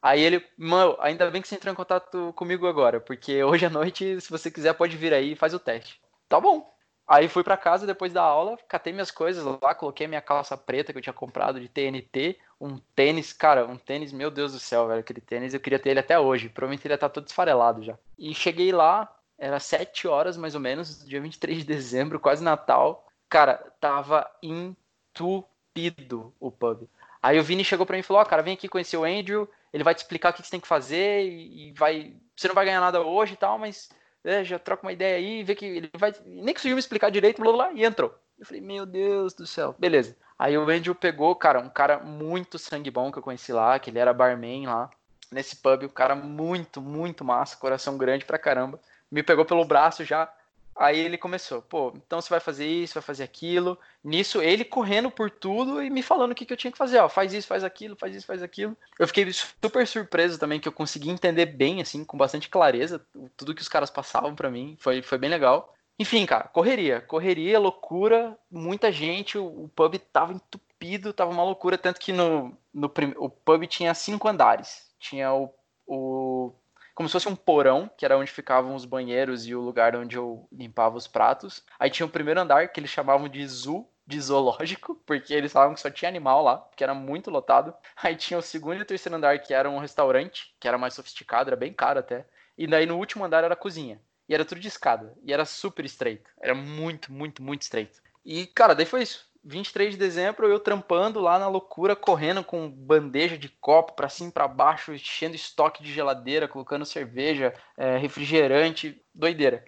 [0.00, 3.70] Aí ele, mano, ainda bem que você entrou em contato comigo agora, porque hoje à
[3.70, 6.00] noite, se você quiser, pode vir aí e faz o teste.
[6.28, 6.72] Tá bom.
[7.06, 10.92] Aí fui para casa depois da aula, catei minhas coisas lá, coloquei minha calça preta
[10.92, 14.86] que eu tinha comprado de TNT, um tênis, cara, um tênis, meu Deus do céu,
[14.86, 17.26] velho, aquele tênis eu queria ter ele até hoje, provavelmente ele ia estar tá todo
[17.26, 17.98] esfarelado já.
[18.16, 23.04] E cheguei lá, era 7 horas mais ou menos, dia 23 de dezembro, quase Natal.
[23.28, 26.88] Cara, tava entupido o pub.
[27.20, 29.02] Aí o Vini chegou para mim e falou: Ó, oh, cara, vem aqui conhecer o
[29.02, 32.14] Andrew, ele vai te explicar o que você tem que fazer e vai.
[32.36, 33.90] Você não vai ganhar nada hoje e tal, mas
[34.22, 36.14] é, já troca uma ideia aí, vê que ele vai.
[36.24, 38.14] Nem conseguiu me explicar direito, blá, blá, blá, e entrou.
[38.38, 40.16] Eu falei, meu Deus do céu, beleza.
[40.38, 43.90] Aí o Andrew pegou, cara, um cara muito sangue bom que eu conheci lá, que
[43.90, 44.88] ele era barman lá,
[45.32, 48.80] nesse pub, um cara muito, muito massa, coração grande pra caramba.
[49.12, 50.28] Me pegou pelo braço já,
[50.74, 53.78] Aí ele começou, pô, então você vai fazer isso, vai fazer aquilo.
[54.02, 56.98] Nisso, ele correndo por tudo e me falando o que, que eu tinha que fazer,
[56.98, 58.76] ó, faz isso, faz aquilo, faz isso, faz aquilo.
[58.98, 63.04] Eu fiquei super surpreso também que eu consegui entender bem, assim, com bastante clareza,
[63.36, 65.74] tudo que os caras passavam para mim, foi, foi bem legal.
[65.98, 71.76] Enfim, cara, correria, correria, loucura, muita gente, o, o pub tava entupido, tava uma loucura,
[71.76, 74.90] tanto que no, no o pub tinha cinco andares.
[74.98, 75.52] Tinha o,
[75.86, 76.52] o
[76.94, 80.16] como se fosse um porão, que era onde ficavam os banheiros e o lugar onde
[80.16, 81.64] eu limpava os pratos.
[81.78, 85.74] Aí tinha o primeiro andar, que eles chamavam de zoo, de zoológico, porque eles falavam
[85.74, 87.74] que só tinha animal lá, que era muito lotado.
[88.02, 90.94] Aí tinha o segundo e o terceiro andar, que era um restaurante, que era mais
[90.94, 92.26] sofisticado, era bem caro até.
[92.56, 94.00] E daí no último andar era a cozinha.
[94.28, 95.14] E era tudo de escada.
[95.22, 96.30] E era super estreito.
[96.40, 98.00] Era muito, muito, muito estreito.
[98.24, 99.31] E, cara, daí foi isso.
[99.44, 104.30] 23 de dezembro, eu trampando lá na loucura, correndo com bandeja de copo para cima
[104.30, 109.64] e pra baixo, enchendo estoque de geladeira, colocando cerveja, é, refrigerante, doideira.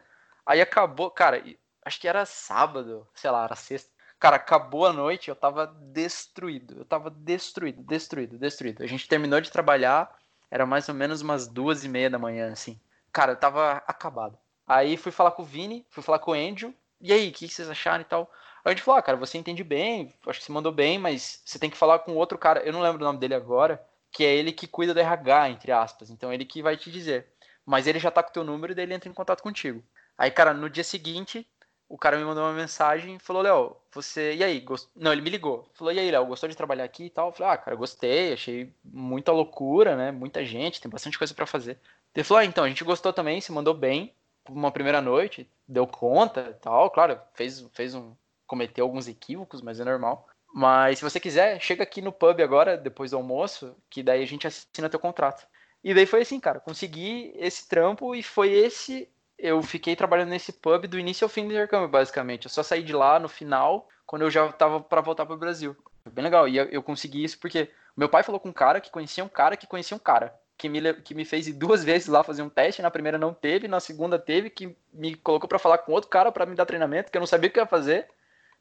[0.47, 1.43] Aí acabou, cara,
[1.85, 3.91] acho que era sábado, sei lá, era sexta.
[4.19, 6.79] Cara, acabou a noite, eu tava destruído.
[6.79, 8.83] Eu tava destruído, destruído, destruído.
[8.83, 10.17] A gente terminou de trabalhar,
[10.51, 12.81] era mais ou menos umas duas e meia da manhã, assim.
[13.13, 14.39] Cara, eu tava acabado.
[14.67, 16.75] Aí fui falar com o Vini, fui falar com o Andrew.
[17.01, 18.31] E aí, o que vocês acharam e tal?
[18.65, 21.59] A gente falou, ah, cara, você entende bem, acho que você mandou bem, mas você
[21.59, 24.35] tem que falar com outro cara, eu não lembro o nome dele agora, que é
[24.35, 26.09] ele que cuida do RH, entre aspas.
[26.09, 27.27] Então ele que vai te dizer.
[27.67, 29.83] Mas ele já tá com o teu número e daí ele entra em contato contigo.
[30.17, 31.47] Aí, cara, no dia seguinte,
[31.89, 34.35] o cara me mandou uma mensagem e falou, Léo, você.
[34.35, 34.61] E aí?
[34.61, 34.89] Gost...
[34.95, 35.69] Não, ele me ligou.
[35.75, 37.29] Falou, e aí, Léo, gostou de trabalhar aqui e tal?
[37.29, 40.13] Eu falei, ah, cara, gostei, achei muita loucura, né?
[40.13, 41.79] Muita gente, tem bastante coisa para fazer.
[42.15, 44.15] Ele falou, ah, então, a gente gostou também, se mandou bem
[44.49, 48.13] uma primeira noite, deu conta e tal, claro, fez, fez um,
[48.55, 50.29] cometeu alguns equívocos, mas é normal.
[50.55, 54.27] Mas se você quiser, chega aqui no pub agora, depois do almoço, que daí a
[54.27, 55.45] gente assina teu contrato.
[55.83, 59.09] E daí foi assim, cara, consegui esse trampo e foi esse.
[59.37, 62.45] Eu fiquei trabalhando nesse pub do início ao fim do intercâmbio, basicamente.
[62.45, 65.77] Eu só saí de lá no final, quando eu já tava para voltar pro Brasil.
[66.05, 66.49] Foi bem legal.
[66.49, 69.57] E eu consegui isso porque meu pai falou com um cara que conhecia um cara
[69.57, 72.49] que conhecia um cara que me, que me fez ir duas vezes lá fazer um
[72.49, 72.83] teste.
[72.83, 76.31] Na primeira não teve, na segunda teve, que me colocou para falar com outro cara
[76.31, 78.09] para me dar treinamento, que eu não sabia o que ia fazer.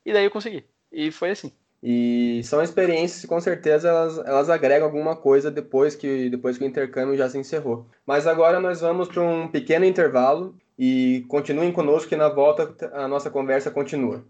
[0.05, 0.65] E daí eu consegui.
[0.91, 1.51] E foi assim.
[1.81, 6.63] E são experiências que com certeza elas, elas agregam alguma coisa depois que, depois que
[6.63, 7.85] o intercâmbio já se encerrou.
[8.05, 13.07] Mas agora nós vamos para um pequeno intervalo e continuem conosco que na volta a
[13.07, 14.25] nossa conversa continua.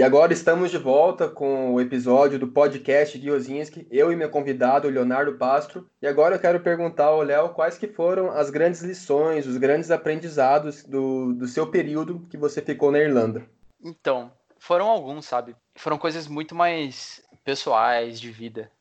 [0.00, 4.88] E agora estamos de volta com o episódio do podcast Guiozinski, eu e meu convidado,
[4.88, 5.90] Leonardo Pastro.
[6.00, 9.90] E agora eu quero perguntar ao Léo quais que foram as grandes lições, os grandes
[9.90, 13.46] aprendizados do, do seu período que você ficou na Irlanda.
[13.84, 15.54] Então, foram alguns, sabe?
[15.74, 18.72] Foram coisas muito mais pessoais, de vida.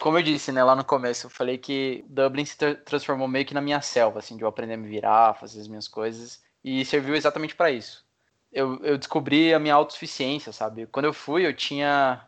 [0.00, 3.44] Como eu disse, né, lá no começo, eu falei que Dublin se tra transformou meio
[3.44, 6.40] que na minha selva, assim, de eu aprender a me virar, fazer as minhas coisas.
[6.62, 8.06] E serviu exatamente para isso
[8.52, 10.86] eu, eu descobri a minha autossuficiência, sabe?
[10.86, 12.24] Quando eu fui, eu tinha.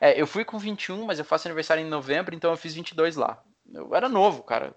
[0.00, 3.16] É, eu fui com 21, mas eu faço aniversário em novembro, então eu fiz 22
[3.16, 3.42] lá.
[3.72, 4.74] Eu era novo, cara.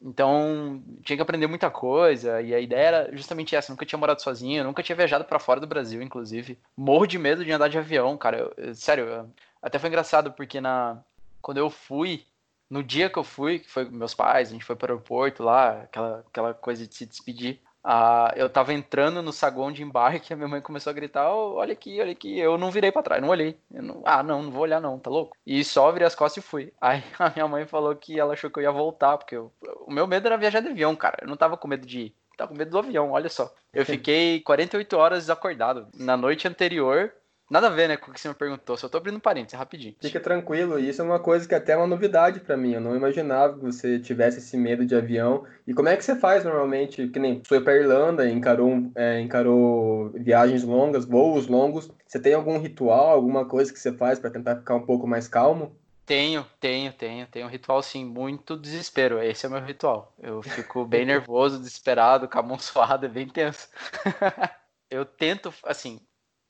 [0.00, 3.72] Então, tinha que aprender muita coisa, e a ideia era justamente essa.
[3.72, 6.58] Nunca tinha morado sozinho, nunca tinha viajado para fora do Brasil, inclusive.
[6.76, 8.38] Morro de medo de andar de avião, cara.
[8.38, 9.30] Eu, eu, sério, eu,
[9.62, 11.02] até foi engraçado, porque na
[11.40, 12.26] quando eu fui,
[12.68, 15.44] no dia que eu fui, que foi meus pais, a gente foi para o aeroporto
[15.44, 17.60] lá, aquela, aquela coisa de se despedir.
[17.88, 21.32] Ah, eu tava entrando no saguão de embarque e a minha mãe começou a gritar:
[21.32, 22.36] oh, olha aqui, olha aqui.
[22.36, 23.56] Eu não virei para trás, não olhei.
[23.70, 25.36] Não, ah, não, não vou olhar, não, tá louco?
[25.46, 26.72] E só virei as costas e fui.
[26.82, 29.52] Aí a minha mãe falou que ela achou que eu ia voltar, porque eu,
[29.86, 31.18] o meu medo era viajar de avião, cara.
[31.22, 32.14] Eu não tava com medo de ir.
[32.36, 33.54] tava com medo do avião, olha só.
[33.72, 35.86] Eu fiquei 48 horas desacordado.
[35.94, 37.12] Na noite anterior,
[37.48, 38.76] Nada a ver, né, com o que você me perguntou.
[38.76, 39.94] Só tô abrindo parênteses, rapidinho.
[40.00, 42.72] Fica tranquilo, isso é uma coisa que até é uma novidade para mim.
[42.72, 45.44] Eu não imaginava que você tivesse esse medo de avião.
[45.66, 47.06] E como é que você faz normalmente?
[47.06, 51.88] Que nem foi pra Irlanda, encarou, é, encarou viagens longas, voos longos.
[52.06, 55.28] Você tem algum ritual, alguma coisa que você faz para tentar ficar um pouco mais
[55.28, 55.76] calmo?
[56.04, 57.26] Tenho, tenho, tenho.
[57.26, 59.20] Tenho um ritual, sim, muito desespero.
[59.20, 60.12] Esse é o meu ritual.
[60.20, 63.68] Eu fico bem nervoso, desesperado, com a mão suada, é bem tenso.
[64.90, 66.00] eu tento, assim,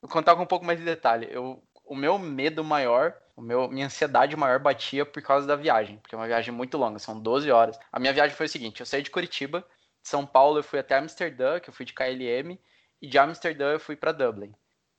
[0.02, 1.28] contar com um pouco mais de detalhe.
[1.30, 5.98] Eu, o meu medo maior, o meu, minha ansiedade maior batia por causa da viagem,
[5.98, 7.78] porque é uma viagem muito longa, são 12 horas.
[7.92, 9.60] A minha viagem foi o seguinte: eu saí de Curitiba,
[10.02, 12.58] de São Paulo eu fui até Amsterdã, que eu fui de KLM,
[13.00, 14.54] e de Amsterdã eu fui para Dublin.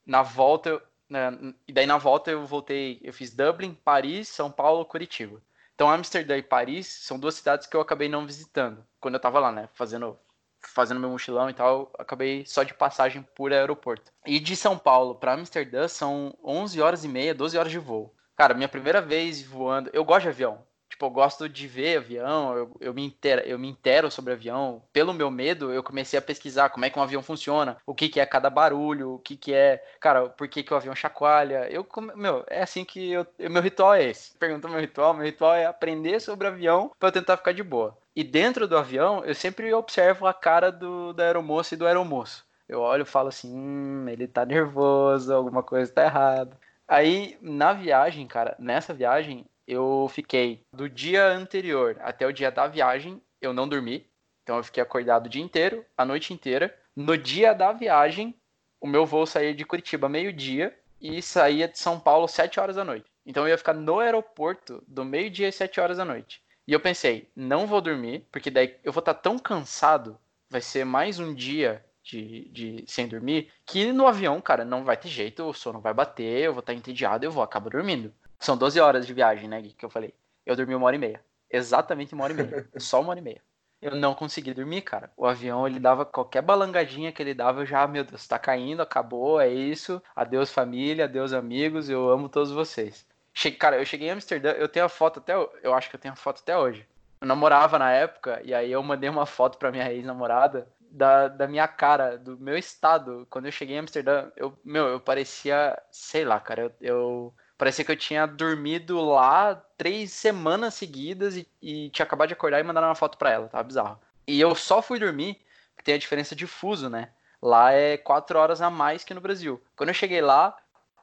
[0.05, 1.31] Na volta, né,
[1.67, 5.41] e daí na volta eu voltei, eu fiz Dublin, Paris, São Paulo, Curitiba.
[5.75, 9.39] Então Amsterdã e Paris são duas cidades que eu acabei não visitando quando eu tava
[9.39, 10.17] lá, né, fazendo
[10.62, 14.12] fazendo meu mochilão e tal, acabei só de passagem por aeroporto.
[14.26, 18.13] E de São Paulo para Amsterdã são 11 horas e meia, 12 horas de voo.
[18.36, 20.67] Cara, minha primeira vez voando, eu gosto de avião.
[20.89, 23.76] Tipo, eu gosto de ver avião, eu, eu, me intero, eu me
[24.10, 24.82] sobre avião.
[24.93, 28.10] Pelo meu medo, eu comecei a pesquisar como é que um avião funciona, o que,
[28.10, 31.67] que é cada barulho, o que, que é, cara, por que, que o avião chacoalha.
[31.70, 34.36] Eu, meu, é assim que eu, meu ritual é esse.
[34.38, 37.98] Pergunta meu ritual, meu ritual é aprender sobre avião para eu tentar ficar de boa.
[38.17, 42.43] E dentro do avião, eu sempre observo a cara do, da aeromoça e do aeromoço.
[42.67, 46.58] Eu olho e falo assim, hum, ele tá nervoso, alguma coisa tá errada.
[46.88, 52.65] Aí, na viagem, cara, nessa viagem, eu fiquei do dia anterior até o dia da
[52.65, 54.03] viagem, eu não dormi.
[54.41, 56.75] Então eu fiquei acordado o dia inteiro, a noite inteira.
[56.95, 58.34] No dia da viagem,
[58.82, 62.84] o meu voo saía de Curitiba meio-dia e saía de São Paulo sete horas da
[62.84, 63.06] noite.
[63.23, 66.41] Então eu ia ficar no aeroporto do meio-dia às sete horas da noite.
[66.67, 70.84] E eu pensei, não vou dormir, porque daí eu vou estar tão cansado, vai ser
[70.84, 75.45] mais um dia de, de sem dormir, que no avião, cara, não vai ter jeito,
[75.45, 78.13] o sono vai bater, eu vou estar entediado, eu vou acabar dormindo.
[78.38, 80.13] São 12 horas de viagem, né, que eu falei.
[80.45, 81.23] Eu dormi uma hora e meia.
[81.49, 82.69] Exatamente uma hora e meia.
[82.77, 83.41] Só uma hora e meia.
[83.82, 85.12] Eu não consegui dormir, cara.
[85.15, 88.82] O avião, ele dava qualquer balangadinha que ele dava, eu já, meu Deus, tá caindo,
[88.82, 90.01] acabou, é isso.
[90.15, 93.06] Adeus família, adeus amigos, eu amo todos vocês.
[93.38, 96.00] Cheguei, cara, eu cheguei em Amsterdã, eu tenho a foto até, eu acho que eu
[96.00, 96.88] tenho a foto até hoje.
[97.21, 101.47] Eu namorava na época, e aí eu mandei uma foto pra minha ex-namorada, da, da
[101.47, 103.28] minha cara, do meu estado.
[103.30, 107.86] Quando eu cheguei em Amsterdã, eu, meu, eu parecia, sei lá, cara, eu, eu parecia
[107.86, 112.63] que eu tinha dormido lá três semanas seguidas e, e tinha acabado de acordar e
[112.63, 114.00] mandar uma foto pra ela, tá bizarro.
[114.26, 115.39] E eu só fui dormir,
[115.76, 117.10] porque tem a diferença de fuso, né?
[117.39, 119.62] Lá é quatro horas a mais que no Brasil.
[119.76, 120.58] Quando eu cheguei lá,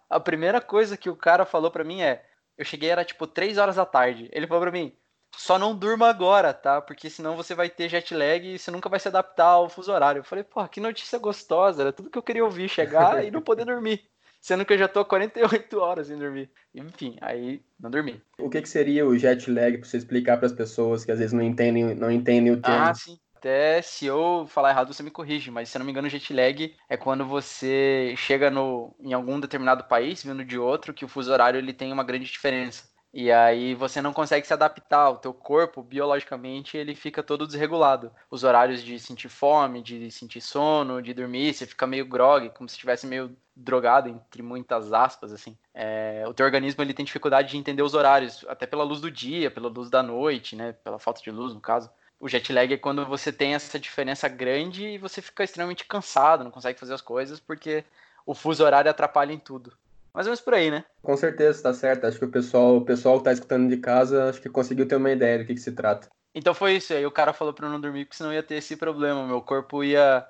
[0.08, 2.24] a primeira coisa que o cara falou pra mim é:
[2.56, 4.28] eu cheguei, era tipo três horas da tarde.
[4.32, 4.96] Ele falou pra mim:
[5.36, 6.80] só não durma agora, tá?
[6.80, 9.92] Porque senão você vai ter jet lag e você nunca vai se adaptar ao fuso
[9.92, 10.20] horário.
[10.20, 13.42] Eu falei, pô, que notícia gostosa, era tudo que eu queria ouvir, chegar e não
[13.42, 14.02] poder dormir.
[14.40, 16.50] Sendo que eu já tô 48 horas sem dormir.
[16.74, 18.20] Enfim, aí não dormi.
[18.38, 21.18] O que, que seria o jet lag para você explicar para as pessoas que às
[21.18, 22.86] vezes não entendem, não entendem o termo?
[22.86, 23.18] Ah, sim.
[23.44, 26.32] Até se eu falar errado, você me corrige, mas se eu não me engano, jet
[26.32, 31.08] lag é quando você chega no, em algum determinado país, vindo de outro, que o
[31.08, 32.88] fuso horário ele tem uma grande diferença.
[33.12, 38.10] E aí você não consegue se adaptar, o teu corpo, biologicamente, ele fica todo desregulado.
[38.30, 42.66] Os horários de sentir fome, de sentir sono, de dormir, você fica meio grog, como
[42.66, 45.54] se estivesse meio drogado, entre muitas aspas, assim.
[45.74, 49.10] É, o teu organismo, ele tem dificuldade de entender os horários, até pela luz do
[49.10, 51.90] dia, pela luz da noite, né, pela falta de luz, no caso.
[52.24, 56.42] O jet lag é quando você tem essa diferença grande e você fica extremamente cansado,
[56.42, 57.84] não consegue fazer as coisas, porque
[58.24, 59.74] o fuso horário atrapalha em tudo.
[60.10, 60.86] Mais ou menos por aí, né?
[61.02, 62.06] Com certeza, tá certo.
[62.06, 64.96] Acho que o pessoal, o pessoal que tá escutando de casa, acho que conseguiu ter
[64.96, 66.08] uma ideia do que, que se trata.
[66.34, 66.94] Então foi isso.
[66.94, 69.26] Aí o cara falou pra eu não dormir, porque senão ia ter esse problema.
[69.26, 70.26] Meu corpo ia.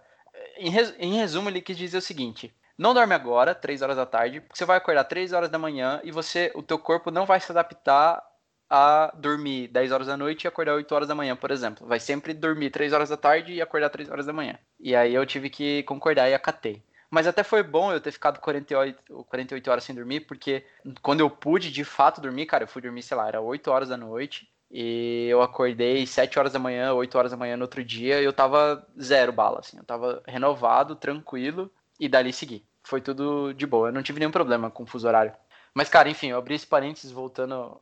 [0.57, 0.93] Em, res...
[0.99, 4.59] em resumo, ele quis dizer o seguinte: não dorme agora, 3 horas da tarde, porque
[4.59, 7.53] você vai acordar 3 horas da manhã e você, o teu corpo não vai se
[7.53, 8.21] adaptar
[8.69, 11.87] a dormir 10 horas da noite e acordar 8 horas da manhã, por exemplo.
[11.87, 14.59] Vai sempre dormir 3 horas da tarde e acordar 3 horas da manhã.
[14.81, 16.83] E aí eu tive que concordar e acatei.
[17.11, 20.65] Mas até foi bom eu ter ficado 48, 48 horas sem dormir, porque
[21.01, 23.89] quando eu pude de fato dormir, cara, eu fui dormir, sei lá, era 8 horas
[23.89, 24.51] da noite.
[24.71, 28.25] E eu acordei 7 horas da manhã, 8 horas da manhã no outro dia, e
[28.25, 29.79] eu tava zero bala, assim.
[29.79, 32.65] Eu tava renovado, tranquilo, e dali segui.
[32.83, 33.89] Foi tudo de boa.
[33.89, 35.33] Eu não tive nenhum problema com o fuso horário.
[35.73, 37.81] Mas, cara, enfim, eu abri esse parênteses voltando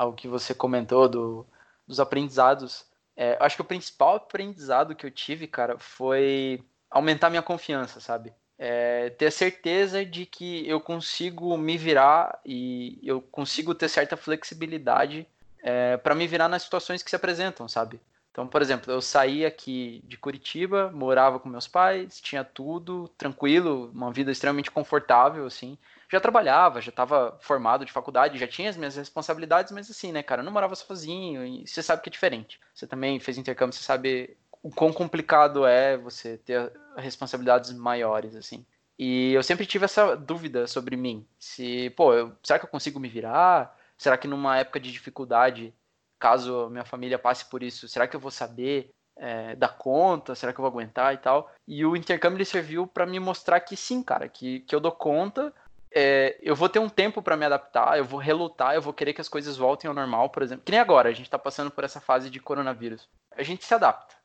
[0.00, 1.46] ao que você comentou do,
[1.86, 2.84] dos aprendizados.
[3.16, 8.32] É, acho que o principal aprendizado que eu tive, cara, foi aumentar minha confiança, sabe?
[8.62, 15.26] é, ter certeza de que eu consigo me virar e eu consigo ter certa flexibilidade
[15.62, 17.98] é, para me virar nas situações que se apresentam, sabe?
[18.30, 23.90] Então, por exemplo, eu saí aqui de Curitiba, morava com meus pais, tinha tudo tranquilo,
[23.94, 25.78] uma vida extremamente confortável, assim.
[26.10, 30.22] Já trabalhava, já estava formado de faculdade, já tinha as minhas responsabilidades, mas assim, né,
[30.22, 32.58] cara, eu não morava sozinho e você sabe que é diferente.
[32.74, 38.66] Você também fez intercâmbio, você sabe o quão complicado é você ter responsabilidades maiores, assim.
[38.98, 41.26] E eu sempre tive essa dúvida sobre mim.
[41.38, 43.74] Se, pô, eu, será que eu consigo me virar?
[43.96, 45.72] Será que numa época de dificuldade,
[46.18, 50.34] caso minha família passe por isso, será que eu vou saber é, dar conta?
[50.34, 51.50] Será que eu vou aguentar e tal?
[51.66, 54.92] E o intercâmbio ele serviu para me mostrar que sim, cara, que, que eu dou
[54.92, 55.54] conta.
[55.92, 59.12] É, eu vou ter um tempo para me adaptar, eu vou relutar, eu vou querer
[59.12, 60.64] que as coisas voltem ao normal, por exemplo.
[60.64, 63.08] Que nem agora, a gente está passando por essa fase de coronavírus.
[63.32, 64.20] A gente se adapta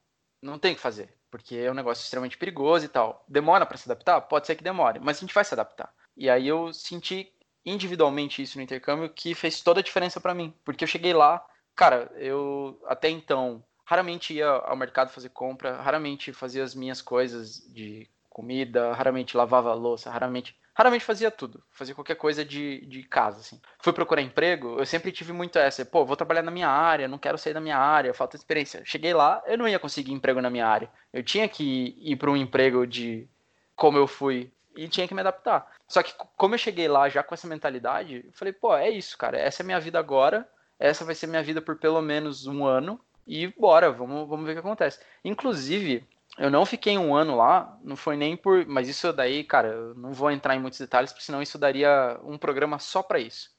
[0.46, 3.26] não tem o que fazer, porque é um negócio extremamente perigoso e tal.
[3.28, 4.22] Demora para se adaptar?
[4.22, 5.92] Pode ser que demore, mas a gente vai se adaptar.
[6.16, 7.32] E aí eu senti
[7.66, 11.44] individualmente isso no intercâmbio que fez toda a diferença para mim, porque eu cheguei lá,
[11.76, 17.60] cara, eu até então raramente ia ao mercado fazer compra, raramente fazia as minhas coisas
[17.74, 23.40] de comida, raramente lavava louça, raramente raramente fazia tudo, fazia qualquer coisa de, de casa,
[23.40, 23.60] assim.
[23.80, 27.18] Fui procurar emprego, eu sempre tive muito essa, pô, vou trabalhar na minha área, não
[27.18, 28.84] quero sair da minha área, falta experiência.
[28.86, 30.90] Cheguei lá, eu não ia conseguir emprego na minha área.
[31.14, 33.28] Eu tinha que ir para um emprego de
[33.76, 35.72] como eu fui e tinha que me adaptar.
[35.88, 39.18] Só que como eu cheguei lá já com essa mentalidade, eu falei, pô, é isso,
[39.18, 40.48] cara, essa é minha vida agora,
[40.78, 44.52] essa vai ser minha vida por pelo menos um ano e bora, vamos, vamos ver
[44.52, 45.00] o que acontece.
[45.24, 46.06] Inclusive,
[46.38, 48.66] eu não fiquei um ano lá, não foi nem por.
[48.66, 52.20] Mas isso daí, cara, eu não vou entrar em muitos detalhes, porque senão isso daria
[52.24, 53.54] um programa só para isso.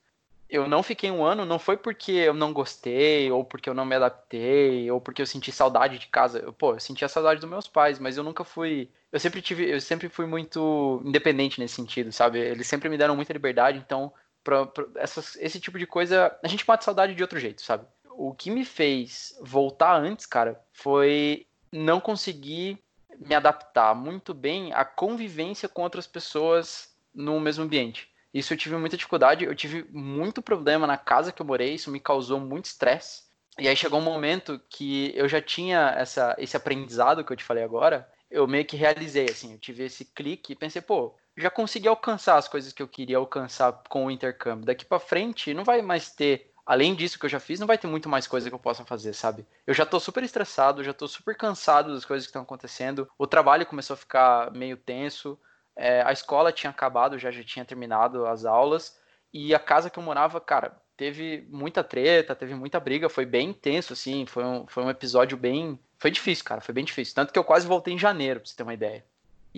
[0.49, 3.85] Eu não fiquei um ano, não foi porque eu não gostei, ou porque eu não
[3.85, 6.39] me adaptei, ou porque eu senti saudade de casa.
[6.39, 8.91] Eu, pô, eu sentia saudade dos meus pais, mas eu nunca fui.
[9.11, 9.71] Eu sempre tive.
[9.71, 12.39] Eu sempre fui muito independente nesse sentido, sabe?
[12.39, 14.13] Eles sempre me deram muita liberdade, então.
[14.45, 17.85] Pra, pra essas, esse tipo de coisa, a gente mata saudade de outro jeito, sabe?
[18.11, 22.79] O que me fez voltar antes, cara, foi não consegui
[23.19, 28.11] me adaptar muito bem à convivência com outras pessoas no mesmo ambiente.
[28.33, 31.91] Isso eu tive muita dificuldade, eu tive muito problema na casa que eu morei, isso
[31.91, 33.25] me causou muito estresse.
[33.59, 37.45] E aí chegou um momento que eu já tinha essa, esse aprendizado que eu te
[37.45, 41.49] falei agora, eu meio que realizei, assim, eu tive esse clique e pensei, pô, já
[41.49, 44.67] consegui alcançar as coisas que eu queria alcançar com o intercâmbio.
[44.67, 47.79] Daqui para frente não vai mais ter além disso que eu já fiz, não vai
[47.79, 49.47] ter muito mais coisa que eu possa fazer, sabe?
[49.65, 53.09] Eu já tô super estressado, já tô super cansado das coisas que estão acontecendo.
[53.17, 55.39] O trabalho começou a ficar meio tenso.
[55.77, 58.99] É, a escola tinha acabado, já já tinha terminado as aulas.
[59.33, 63.51] E a casa que eu morava, cara, teve muita treta, teve muita briga, foi bem
[63.51, 64.27] intenso, assim.
[64.27, 65.79] Foi um, foi um episódio bem.
[65.99, 67.15] Foi difícil, cara, foi bem difícil.
[67.15, 69.05] Tanto que eu quase voltei em janeiro, pra você ter uma ideia.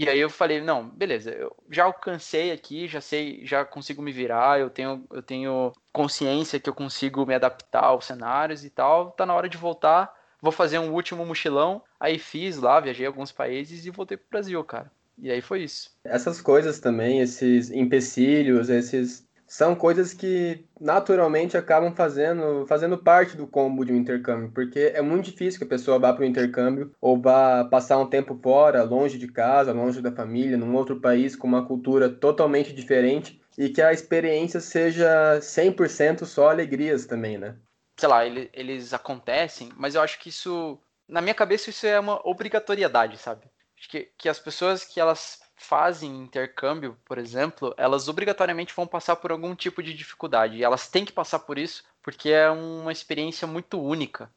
[0.00, 4.12] E aí eu falei, não, beleza, eu já alcancei aqui, já sei, já consigo me
[4.12, 9.10] virar, eu tenho, eu tenho consciência que eu consigo me adaptar aos cenários e tal,
[9.10, 11.82] tá na hora de voltar, vou fazer um último mochilão.
[11.98, 14.88] Aí fiz lá, viajei alguns países e voltei pro Brasil, cara.
[15.20, 15.90] E aí foi isso.
[16.04, 23.46] Essas coisas também, esses empecilhos, esses são coisas que naturalmente acabam fazendo, fazendo parte do
[23.46, 26.94] combo de um intercâmbio, porque é muito difícil que a pessoa vá para o intercâmbio
[27.00, 31.34] ou vá passar um tempo fora, longe de casa, longe da família, num outro país
[31.34, 37.56] com uma cultura totalmente diferente e que a experiência seja 100% só alegrias também, né?
[37.98, 40.78] Sei lá, ele, eles acontecem, mas eu acho que isso,
[41.08, 43.46] na minha cabeça, isso é uma obrigatoriedade, sabe?
[43.78, 49.16] Acho que, que as pessoas que elas fazem intercâmbio, por exemplo, elas obrigatoriamente vão passar
[49.16, 50.56] por algum tipo de dificuldade.
[50.56, 54.30] E elas têm que passar por isso porque é uma experiência muito única.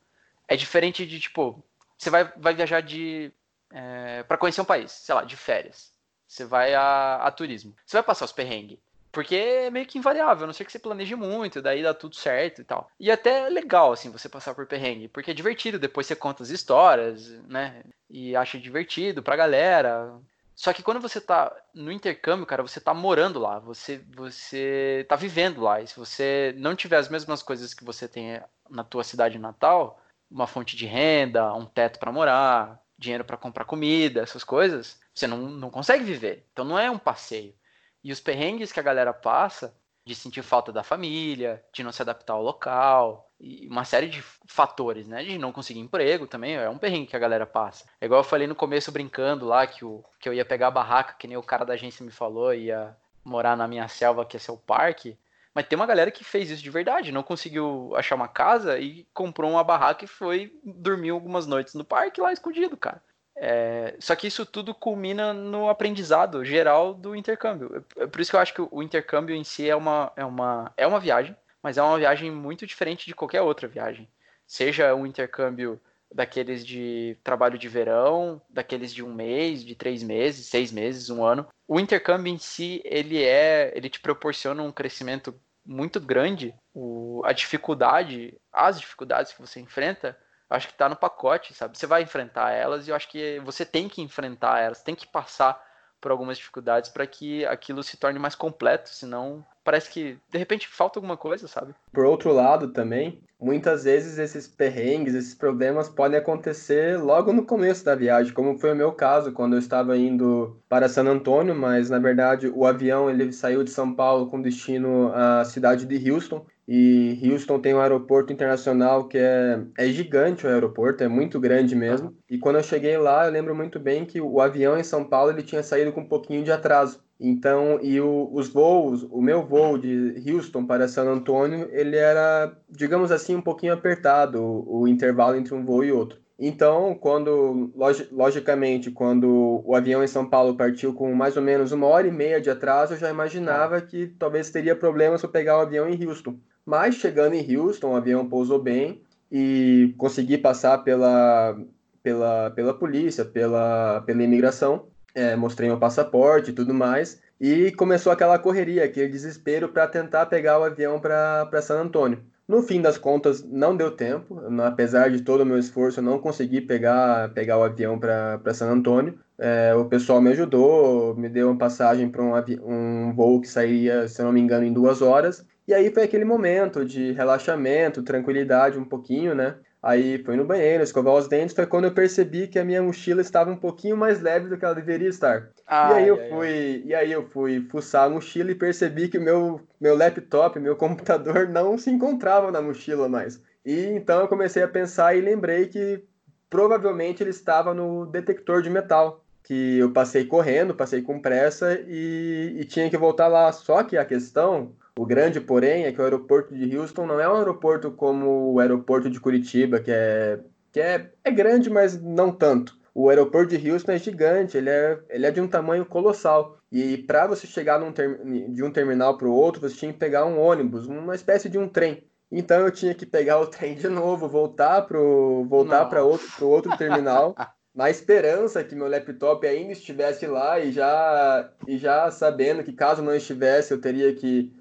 [0.47, 1.63] É diferente de, tipo,
[1.97, 3.31] você vai, vai viajar de
[3.71, 5.93] é, para conhecer um país, sei lá, de férias.
[6.27, 7.75] Você vai a, a turismo.
[7.85, 8.79] Você vai passar os perrengues.
[9.11, 12.15] Porque é meio que invariável, a não ser que você planeje muito, daí dá tudo
[12.15, 12.89] certo e tal.
[12.97, 16.43] E até é legal, assim, você passar por perrengue, porque é divertido, depois você conta
[16.43, 17.83] as histórias, né?
[18.09, 20.17] E acha divertido pra galera.
[20.55, 25.15] Só que quando você tá no intercâmbio, cara, você tá morando lá, você você tá
[25.15, 25.81] vivendo lá.
[25.81, 29.99] E se você não tiver as mesmas coisas que você tem na tua cidade natal,
[30.29, 35.27] uma fonte de renda, um teto para morar, dinheiro para comprar comida, essas coisas, você
[35.27, 36.47] não, não consegue viver.
[36.51, 37.55] Então não é um passeio.
[38.03, 42.01] E os perrengues que a galera passa, de sentir falta da família, de não se
[42.01, 45.23] adaptar ao local, e uma série de fatores, né?
[45.23, 47.85] De não conseguir emprego também, é um perrengue que a galera passa.
[47.99, 50.71] É igual eu falei no começo brincando lá que, o, que eu ia pegar a
[50.71, 54.37] barraca, que nem o cara da agência me falou, ia morar na minha selva, que
[54.37, 55.17] é seu parque.
[55.53, 59.05] Mas tem uma galera que fez isso de verdade, não conseguiu achar uma casa e
[59.13, 63.03] comprou uma barraca e foi dormir algumas noites no parque lá escondido, cara.
[63.43, 67.83] É, só que isso tudo culmina no aprendizado geral do intercâmbio.
[67.97, 70.71] É por isso que eu acho que o intercâmbio em si é uma, é uma,
[70.77, 74.07] é uma viagem, mas é uma viagem muito diferente de qualquer outra viagem.
[74.45, 75.81] Seja um intercâmbio
[76.13, 81.23] daqueles de trabalho de verão, daqueles de um mês, de três meses, seis meses, um
[81.23, 81.47] ano.
[81.67, 85.33] O intercâmbio em si, ele é, ele te proporciona um crescimento
[85.65, 86.53] muito grande.
[86.75, 90.15] O, a dificuldade, as dificuldades que você enfrenta,
[90.51, 91.77] acho que está no pacote, sabe?
[91.77, 95.07] Você vai enfrentar elas e eu acho que você tem que enfrentar elas, tem que
[95.07, 95.59] passar
[95.99, 100.67] por algumas dificuldades para que aquilo se torne mais completo, senão parece que de repente
[100.67, 101.75] falta alguma coisa, sabe?
[101.93, 107.85] Por outro lado também, muitas vezes esses perrengues, esses problemas podem acontecer logo no começo
[107.85, 111.89] da viagem, como foi o meu caso quando eu estava indo para San Antônio, mas
[111.91, 116.45] na verdade o avião ele saiu de São Paulo com destino à cidade de Houston
[116.67, 121.75] e Houston tem um aeroporto internacional que é, é gigante o aeroporto, é muito grande
[121.75, 122.15] mesmo.
[122.29, 125.31] E quando eu cheguei lá, eu lembro muito bem que o avião em São Paulo
[125.31, 127.03] ele tinha saído com um pouquinho de atraso.
[127.19, 132.57] Então, e o, os voos, o meu voo de Houston para San Antônio, ele era,
[132.69, 136.19] digamos assim, um pouquinho apertado, o, o intervalo entre um voo e outro.
[136.43, 137.71] Então, quando,
[138.11, 142.11] logicamente, quando o avião em São Paulo partiu com mais ou menos uma hora e
[142.11, 146.03] meia de atraso, eu já imaginava que talvez teria problemas para pegar o avião em
[146.03, 146.39] Houston.
[146.65, 149.01] Mas chegando em Houston, o avião pousou bem
[149.31, 151.57] e consegui passar pela,
[152.03, 154.87] pela, pela polícia, pela, pela imigração.
[155.13, 157.21] É, mostrei meu passaporte e tudo mais.
[157.39, 162.23] E começou aquela correria, aquele desespero para tentar pegar o avião para San Antônio.
[162.47, 164.41] No fim das contas, não deu tempo.
[164.61, 168.69] Apesar de todo o meu esforço, eu não consegui pegar, pegar o avião para San
[168.69, 169.17] Antônio.
[169.39, 172.33] É, o pessoal me ajudou, me deu uma passagem para um,
[172.63, 175.45] um voo que saía, se não me engano, em duas horas.
[175.71, 179.55] E aí foi aquele momento de relaxamento, tranquilidade um pouquinho, né?
[179.81, 183.21] Aí foi no banheiro, escovar os dentes, foi quando eu percebi que a minha mochila
[183.21, 185.49] estava um pouquinho mais leve do que ela deveria estar.
[185.65, 186.83] Ai, e aí eu ai, fui, ai.
[186.83, 190.75] e aí eu fui fuçar a mochila e percebi que o meu meu laptop, meu
[190.77, 193.41] computador não se encontrava na mochila mais.
[193.65, 196.03] E então eu comecei a pensar e lembrei que
[196.49, 202.57] provavelmente ele estava no detector de metal, que eu passei correndo, passei com pressa e,
[202.59, 203.49] e tinha que voltar lá.
[203.53, 207.27] Só que a questão o grande, porém, é que o aeroporto de Houston não é
[207.27, 210.39] um aeroporto como o aeroporto de Curitiba, que é,
[210.71, 212.79] que é, é grande, mas não tanto.
[212.93, 216.57] O aeroporto de Houston é gigante, ele é, ele é de um tamanho colossal.
[216.69, 218.19] E para você chegar ter,
[218.49, 221.57] de um terminal para o outro, você tinha que pegar um ônibus, uma espécie de
[221.57, 222.03] um trem.
[222.29, 226.49] Então eu tinha que pegar o trem de novo, voltar para voltar para outro, pro
[226.49, 227.33] outro terminal,
[227.73, 233.01] na esperança que meu laptop ainda estivesse lá e já, e já sabendo que caso
[233.01, 234.53] não estivesse, eu teria que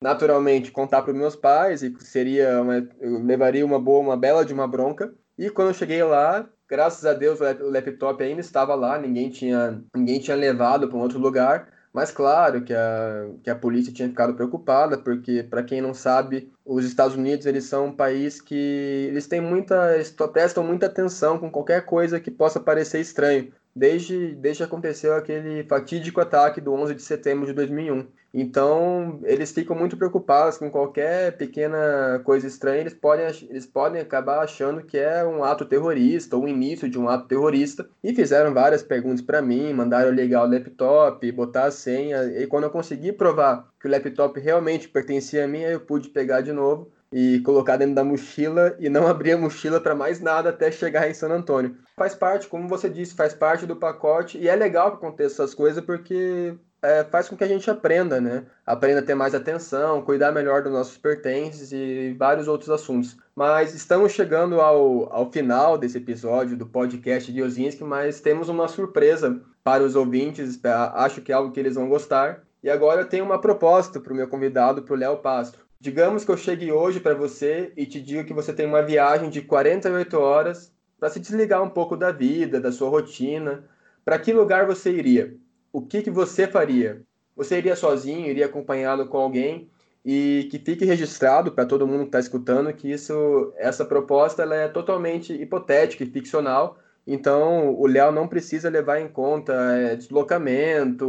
[0.00, 4.44] naturalmente contar para os meus pais e seria uma, eu levaria uma boa, uma bela
[4.44, 5.12] de uma bronca.
[5.36, 9.82] E quando eu cheguei lá, graças a Deus o laptop ainda estava lá, ninguém tinha,
[9.94, 11.68] ninguém tinha levado para um outro lugar.
[11.92, 16.52] Mas claro que a, que a polícia tinha ficado preocupada, porque para quem não sabe,
[16.64, 19.96] os Estados Unidos eles são um país que eles têm muita,
[20.32, 26.20] prestam muita atenção com qualquer coisa que possa parecer estranho desde, desde aconteceu aquele fatídico
[26.20, 28.06] ataque do 11 de setembro de 2001.
[28.34, 34.40] Então, eles ficam muito preocupados com qualquer pequena coisa estranha, eles podem, eles podem acabar
[34.40, 37.88] achando que é um ato terrorista ou o início de um ato terrorista.
[38.04, 42.24] E fizeram várias perguntas para mim, mandaram ligar o laptop, botar a senha.
[42.24, 46.42] E quando eu consegui provar que o laptop realmente pertencia a mim, eu pude pegar
[46.42, 50.50] de novo e colocar dentro da mochila e não abrir a mochila para mais nada
[50.50, 51.76] até chegar em San Antônio.
[51.96, 55.54] Faz parte, como você disse, faz parte do pacote e é legal que aconteça essas
[55.54, 58.44] coisas porque é, faz com que a gente aprenda, né?
[58.64, 63.16] Aprenda a ter mais atenção, cuidar melhor dos nossos pertences e vários outros assuntos.
[63.34, 68.68] Mas estamos chegando ao, ao final desse episódio do podcast de Ozinski, mas temos uma
[68.68, 70.60] surpresa para os ouvintes,
[70.94, 72.42] acho que é algo que eles vão gostar.
[72.62, 75.67] E agora eu tenho uma proposta para o meu convidado, para o Léo Pastro.
[75.80, 79.30] Digamos que eu chegue hoje para você e te diga que você tem uma viagem
[79.30, 83.64] de 48 horas para se desligar um pouco da vida, da sua rotina.
[84.04, 85.36] Para que lugar você iria?
[85.72, 87.02] O que, que você faria?
[87.36, 89.70] Você iria sozinho, iria acompanhado com alguém?
[90.04, 94.56] E que fique registrado para todo mundo que está escutando que isso, essa proposta ela
[94.56, 96.78] é totalmente hipotética e ficcional
[97.10, 101.08] então, o Léo não precisa levar em conta é, deslocamento,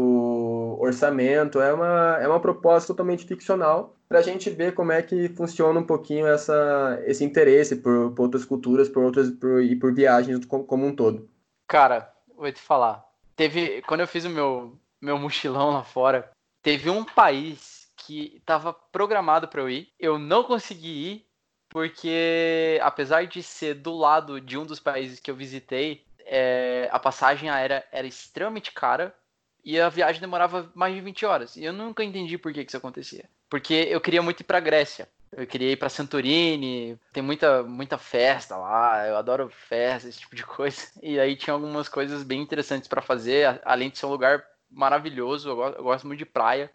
[0.80, 5.30] orçamento, é uma, é uma proposta totalmente ficcional para a gente ver como é que
[5.30, 9.94] funciona um pouquinho essa, esse interesse por, por outras culturas por outras, por, e por
[9.94, 11.30] viagens como, como um todo.
[11.68, 13.06] Cara, vou te falar.
[13.36, 16.32] Teve, quando eu fiz o meu, meu mochilão lá fora,
[16.64, 21.30] teve um país que estava programado para eu ir, eu não consegui ir
[21.70, 26.98] porque apesar de ser do lado de um dos países que eu visitei, é, a
[26.98, 29.16] passagem aérea era extremamente cara
[29.64, 31.56] e a viagem demorava mais de 20 horas.
[31.56, 33.30] E eu nunca entendi por que, que isso acontecia.
[33.50, 35.08] Porque eu queria muito ir para Grécia.
[35.32, 40.36] Eu queria ir para Santorini, tem muita, muita festa lá, eu adoro festa, esse tipo
[40.36, 40.88] de coisa.
[41.04, 45.50] E aí tinha algumas coisas bem interessantes para fazer, além de ser um lugar maravilhoso,
[45.50, 46.72] eu gosto, eu gosto muito de praia.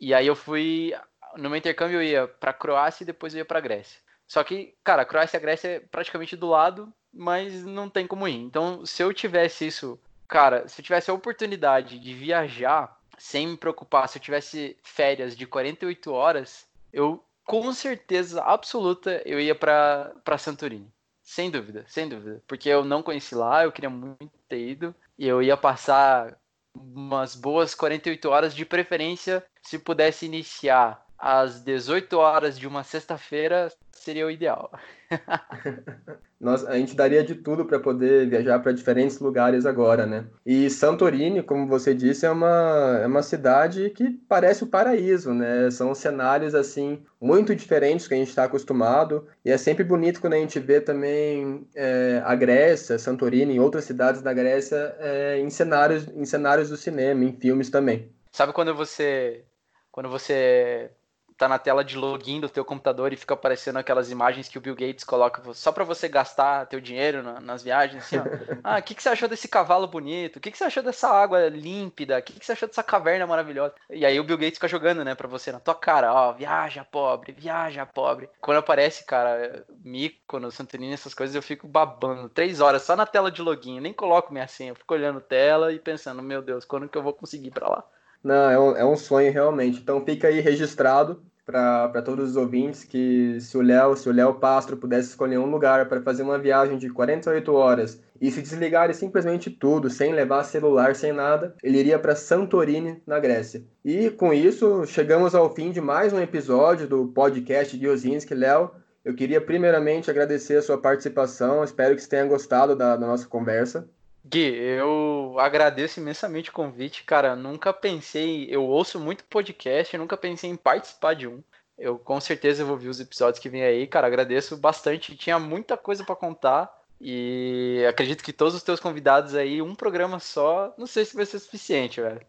[0.00, 0.94] E aí eu fui,
[1.36, 4.00] no meu intercâmbio eu ia para Croácia e depois eu ia para Grécia.
[4.26, 8.06] Só que, cara, a Croácia e a Grécia é praticamente do lado, mas não tem
[8.06, 8.36] como ir.
[8.36, 9.98] Então, se eu tivesse isso,
[10.28, 15.36] cara, se eu tivesse a oportunidade de viajar sem me preocupar, se eu tivesse férias
[15.36, 20.92] de 48 horas, eu com certeza absoluta eu ia para Santorini.
[21.22, 22.42] Sem dúvida, sem dúvida.
[22.46, 24.94] Porque eu não conheci lá, eu queria muito ter ido.
[25.18, 26.38] E eu ia passar
[26.74, 33.72] umas boas 48 horas, de preferência, se pudesse iniciar às 18 horas de uma sexta-feira
[33.92, 34.70] seria o ideal.
[36.38, 40.26] Nós, a gente daria de tudo para poder viajar para diferentes lugares agora, né?
[40.44, 45.70] E Santorini, como você disse, é uma, é uma cidade que parece o paraíso, né?
[45.70, 49.26] São cenários, assim, muito diferentes que a gente está acostumado.
[49.44, 53.84] E é sempre bonito quando a gente vê também é, a Grécia, Santorini e outras
[53.84, 58.10] cidades da Grécia é, em, cenários, em cenários do cinema, em filmes também.
[58.30, 59.42] Sabe quando você
[59.90, 60.90] quando você
[61.36, 64.60] tá na tela de login do teu computador e fica aparecendo aquelas imagens que o
[64.60, 68.22] Bill Gates coloca só para você gastar teu dinheiro nas viagens, assim, ó.
[68.64, 70.36] Ah, o que, que você achou desse cavalo bonito?
[70.36, 72.18] O que, que você achou dessa água límpida?
[72.18, 73.74] O que, que você achou dessa caverna maravilhosa?
[73.90, 76.84] E aí o Bill Gates fica jogando, né, pra você na tua cara, ó, viaja
[76.84, 78.28] pobre, viaja pobre.
[78.40, 82.28] Quando aparece, cara, no Santorini, essas coisas, eu fico babando.
[82.28, 85.72] Três horas só na tela de login, nem coloco minha senha, eu fico olhando tela
[85.72, 87.84] e pensando, meu Deus, quando que eu vou conseguir ir pra lá?
[88.26, 89.78] Não, é um, é um sonho realmente.
[89.80, 94.34] Então fica aí registrado para todos os ouvintes que se o Léo, se o Léo
[94.34, 98.92] Pastro pudesse escolher um lugar para fazer uma viagem de 48 horas e se desligar
[98.92, 103.62] simplesmente tudo, sem levar celular, sem nada, ele iria para Santorini, na Grécia.
[103.84, 108.34] E com isso, chegamos ao fim de mais um episódio do podcast Giozinski.
[108.34, 108.72] Léo,
[109.04, 113.28] eu queria primeiramente agradecer a sua participação, espero que você tenha gostado da, da nossa
[113.28, 113.88] conversa.
[114.28, 117.36] Gui, eu agradeço imensamente o convite, cara.
[117.36, 121.42] Nunca pensei, eu ouço muito podcast, nunca pensei em participar de um.
[121.78, 124.06] Eu com certeza vou ver os episódios que vem aí, cara.
[124.08, 125.16] Agradeço bastante.
[125.16, 130.18] Tinha muita coisa para contar e acredito que todos os teus convidados aí, um programa
[130.18, 132.26] só, não sei se vai ser suficiente, velho.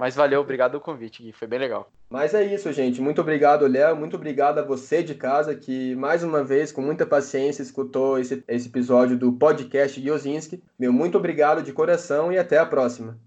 [0.00, 1.30] Mas valeu, obrigado pelo convite, Gui.
[1.30, 1.92] Foi bem legal.
[2.08, 3.02] Mas é isso, gente.
[3.02, 3.94] Muito obrigado, Léo.
[3.94, 8.42] Muito obrigado a você de casa que, mais uma vez, com muita paciência, escutou esse,
[8.48, 10.64] esse episódio do podcast Giozinski.
[10.78, 13.18] Meu muito obrigado de coração e até a próxima.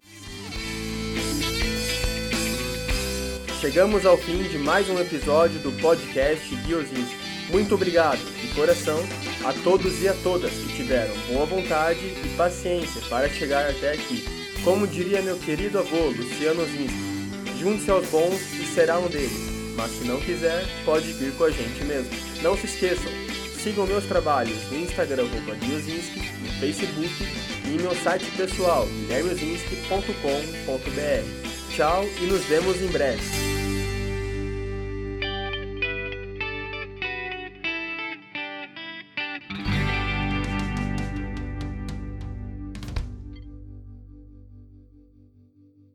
[3.61, 7.51] Chegamos ao fim de mais um episódio do podcast Giozinski.
[7.51, 8.97] Muito obrigado, de coração,
[9.45, 14.42] a todos e a todas que tiveram boa vontade e paciência para chegar até aqui.
[14.64, 16.97] Como diria meu querido avô, Luciano Zinski,
[17.59, 19.51] junte-se aos bons e será um deles.
[19.76, 22.09] Mas se não quiser, pode vir com a gente mesmo.
[22.41, 23.11] Não se esqueçam,
[23.61, 25.26] sigam meus trabalhos no Instagram
[25.59, 27.14] Diozinski, no Facebook
[27.66, 31.76] e em meu site pessoal, guilhermezinski.com.br.
[31.76, 33.52] Tchau e nos vemos em breve.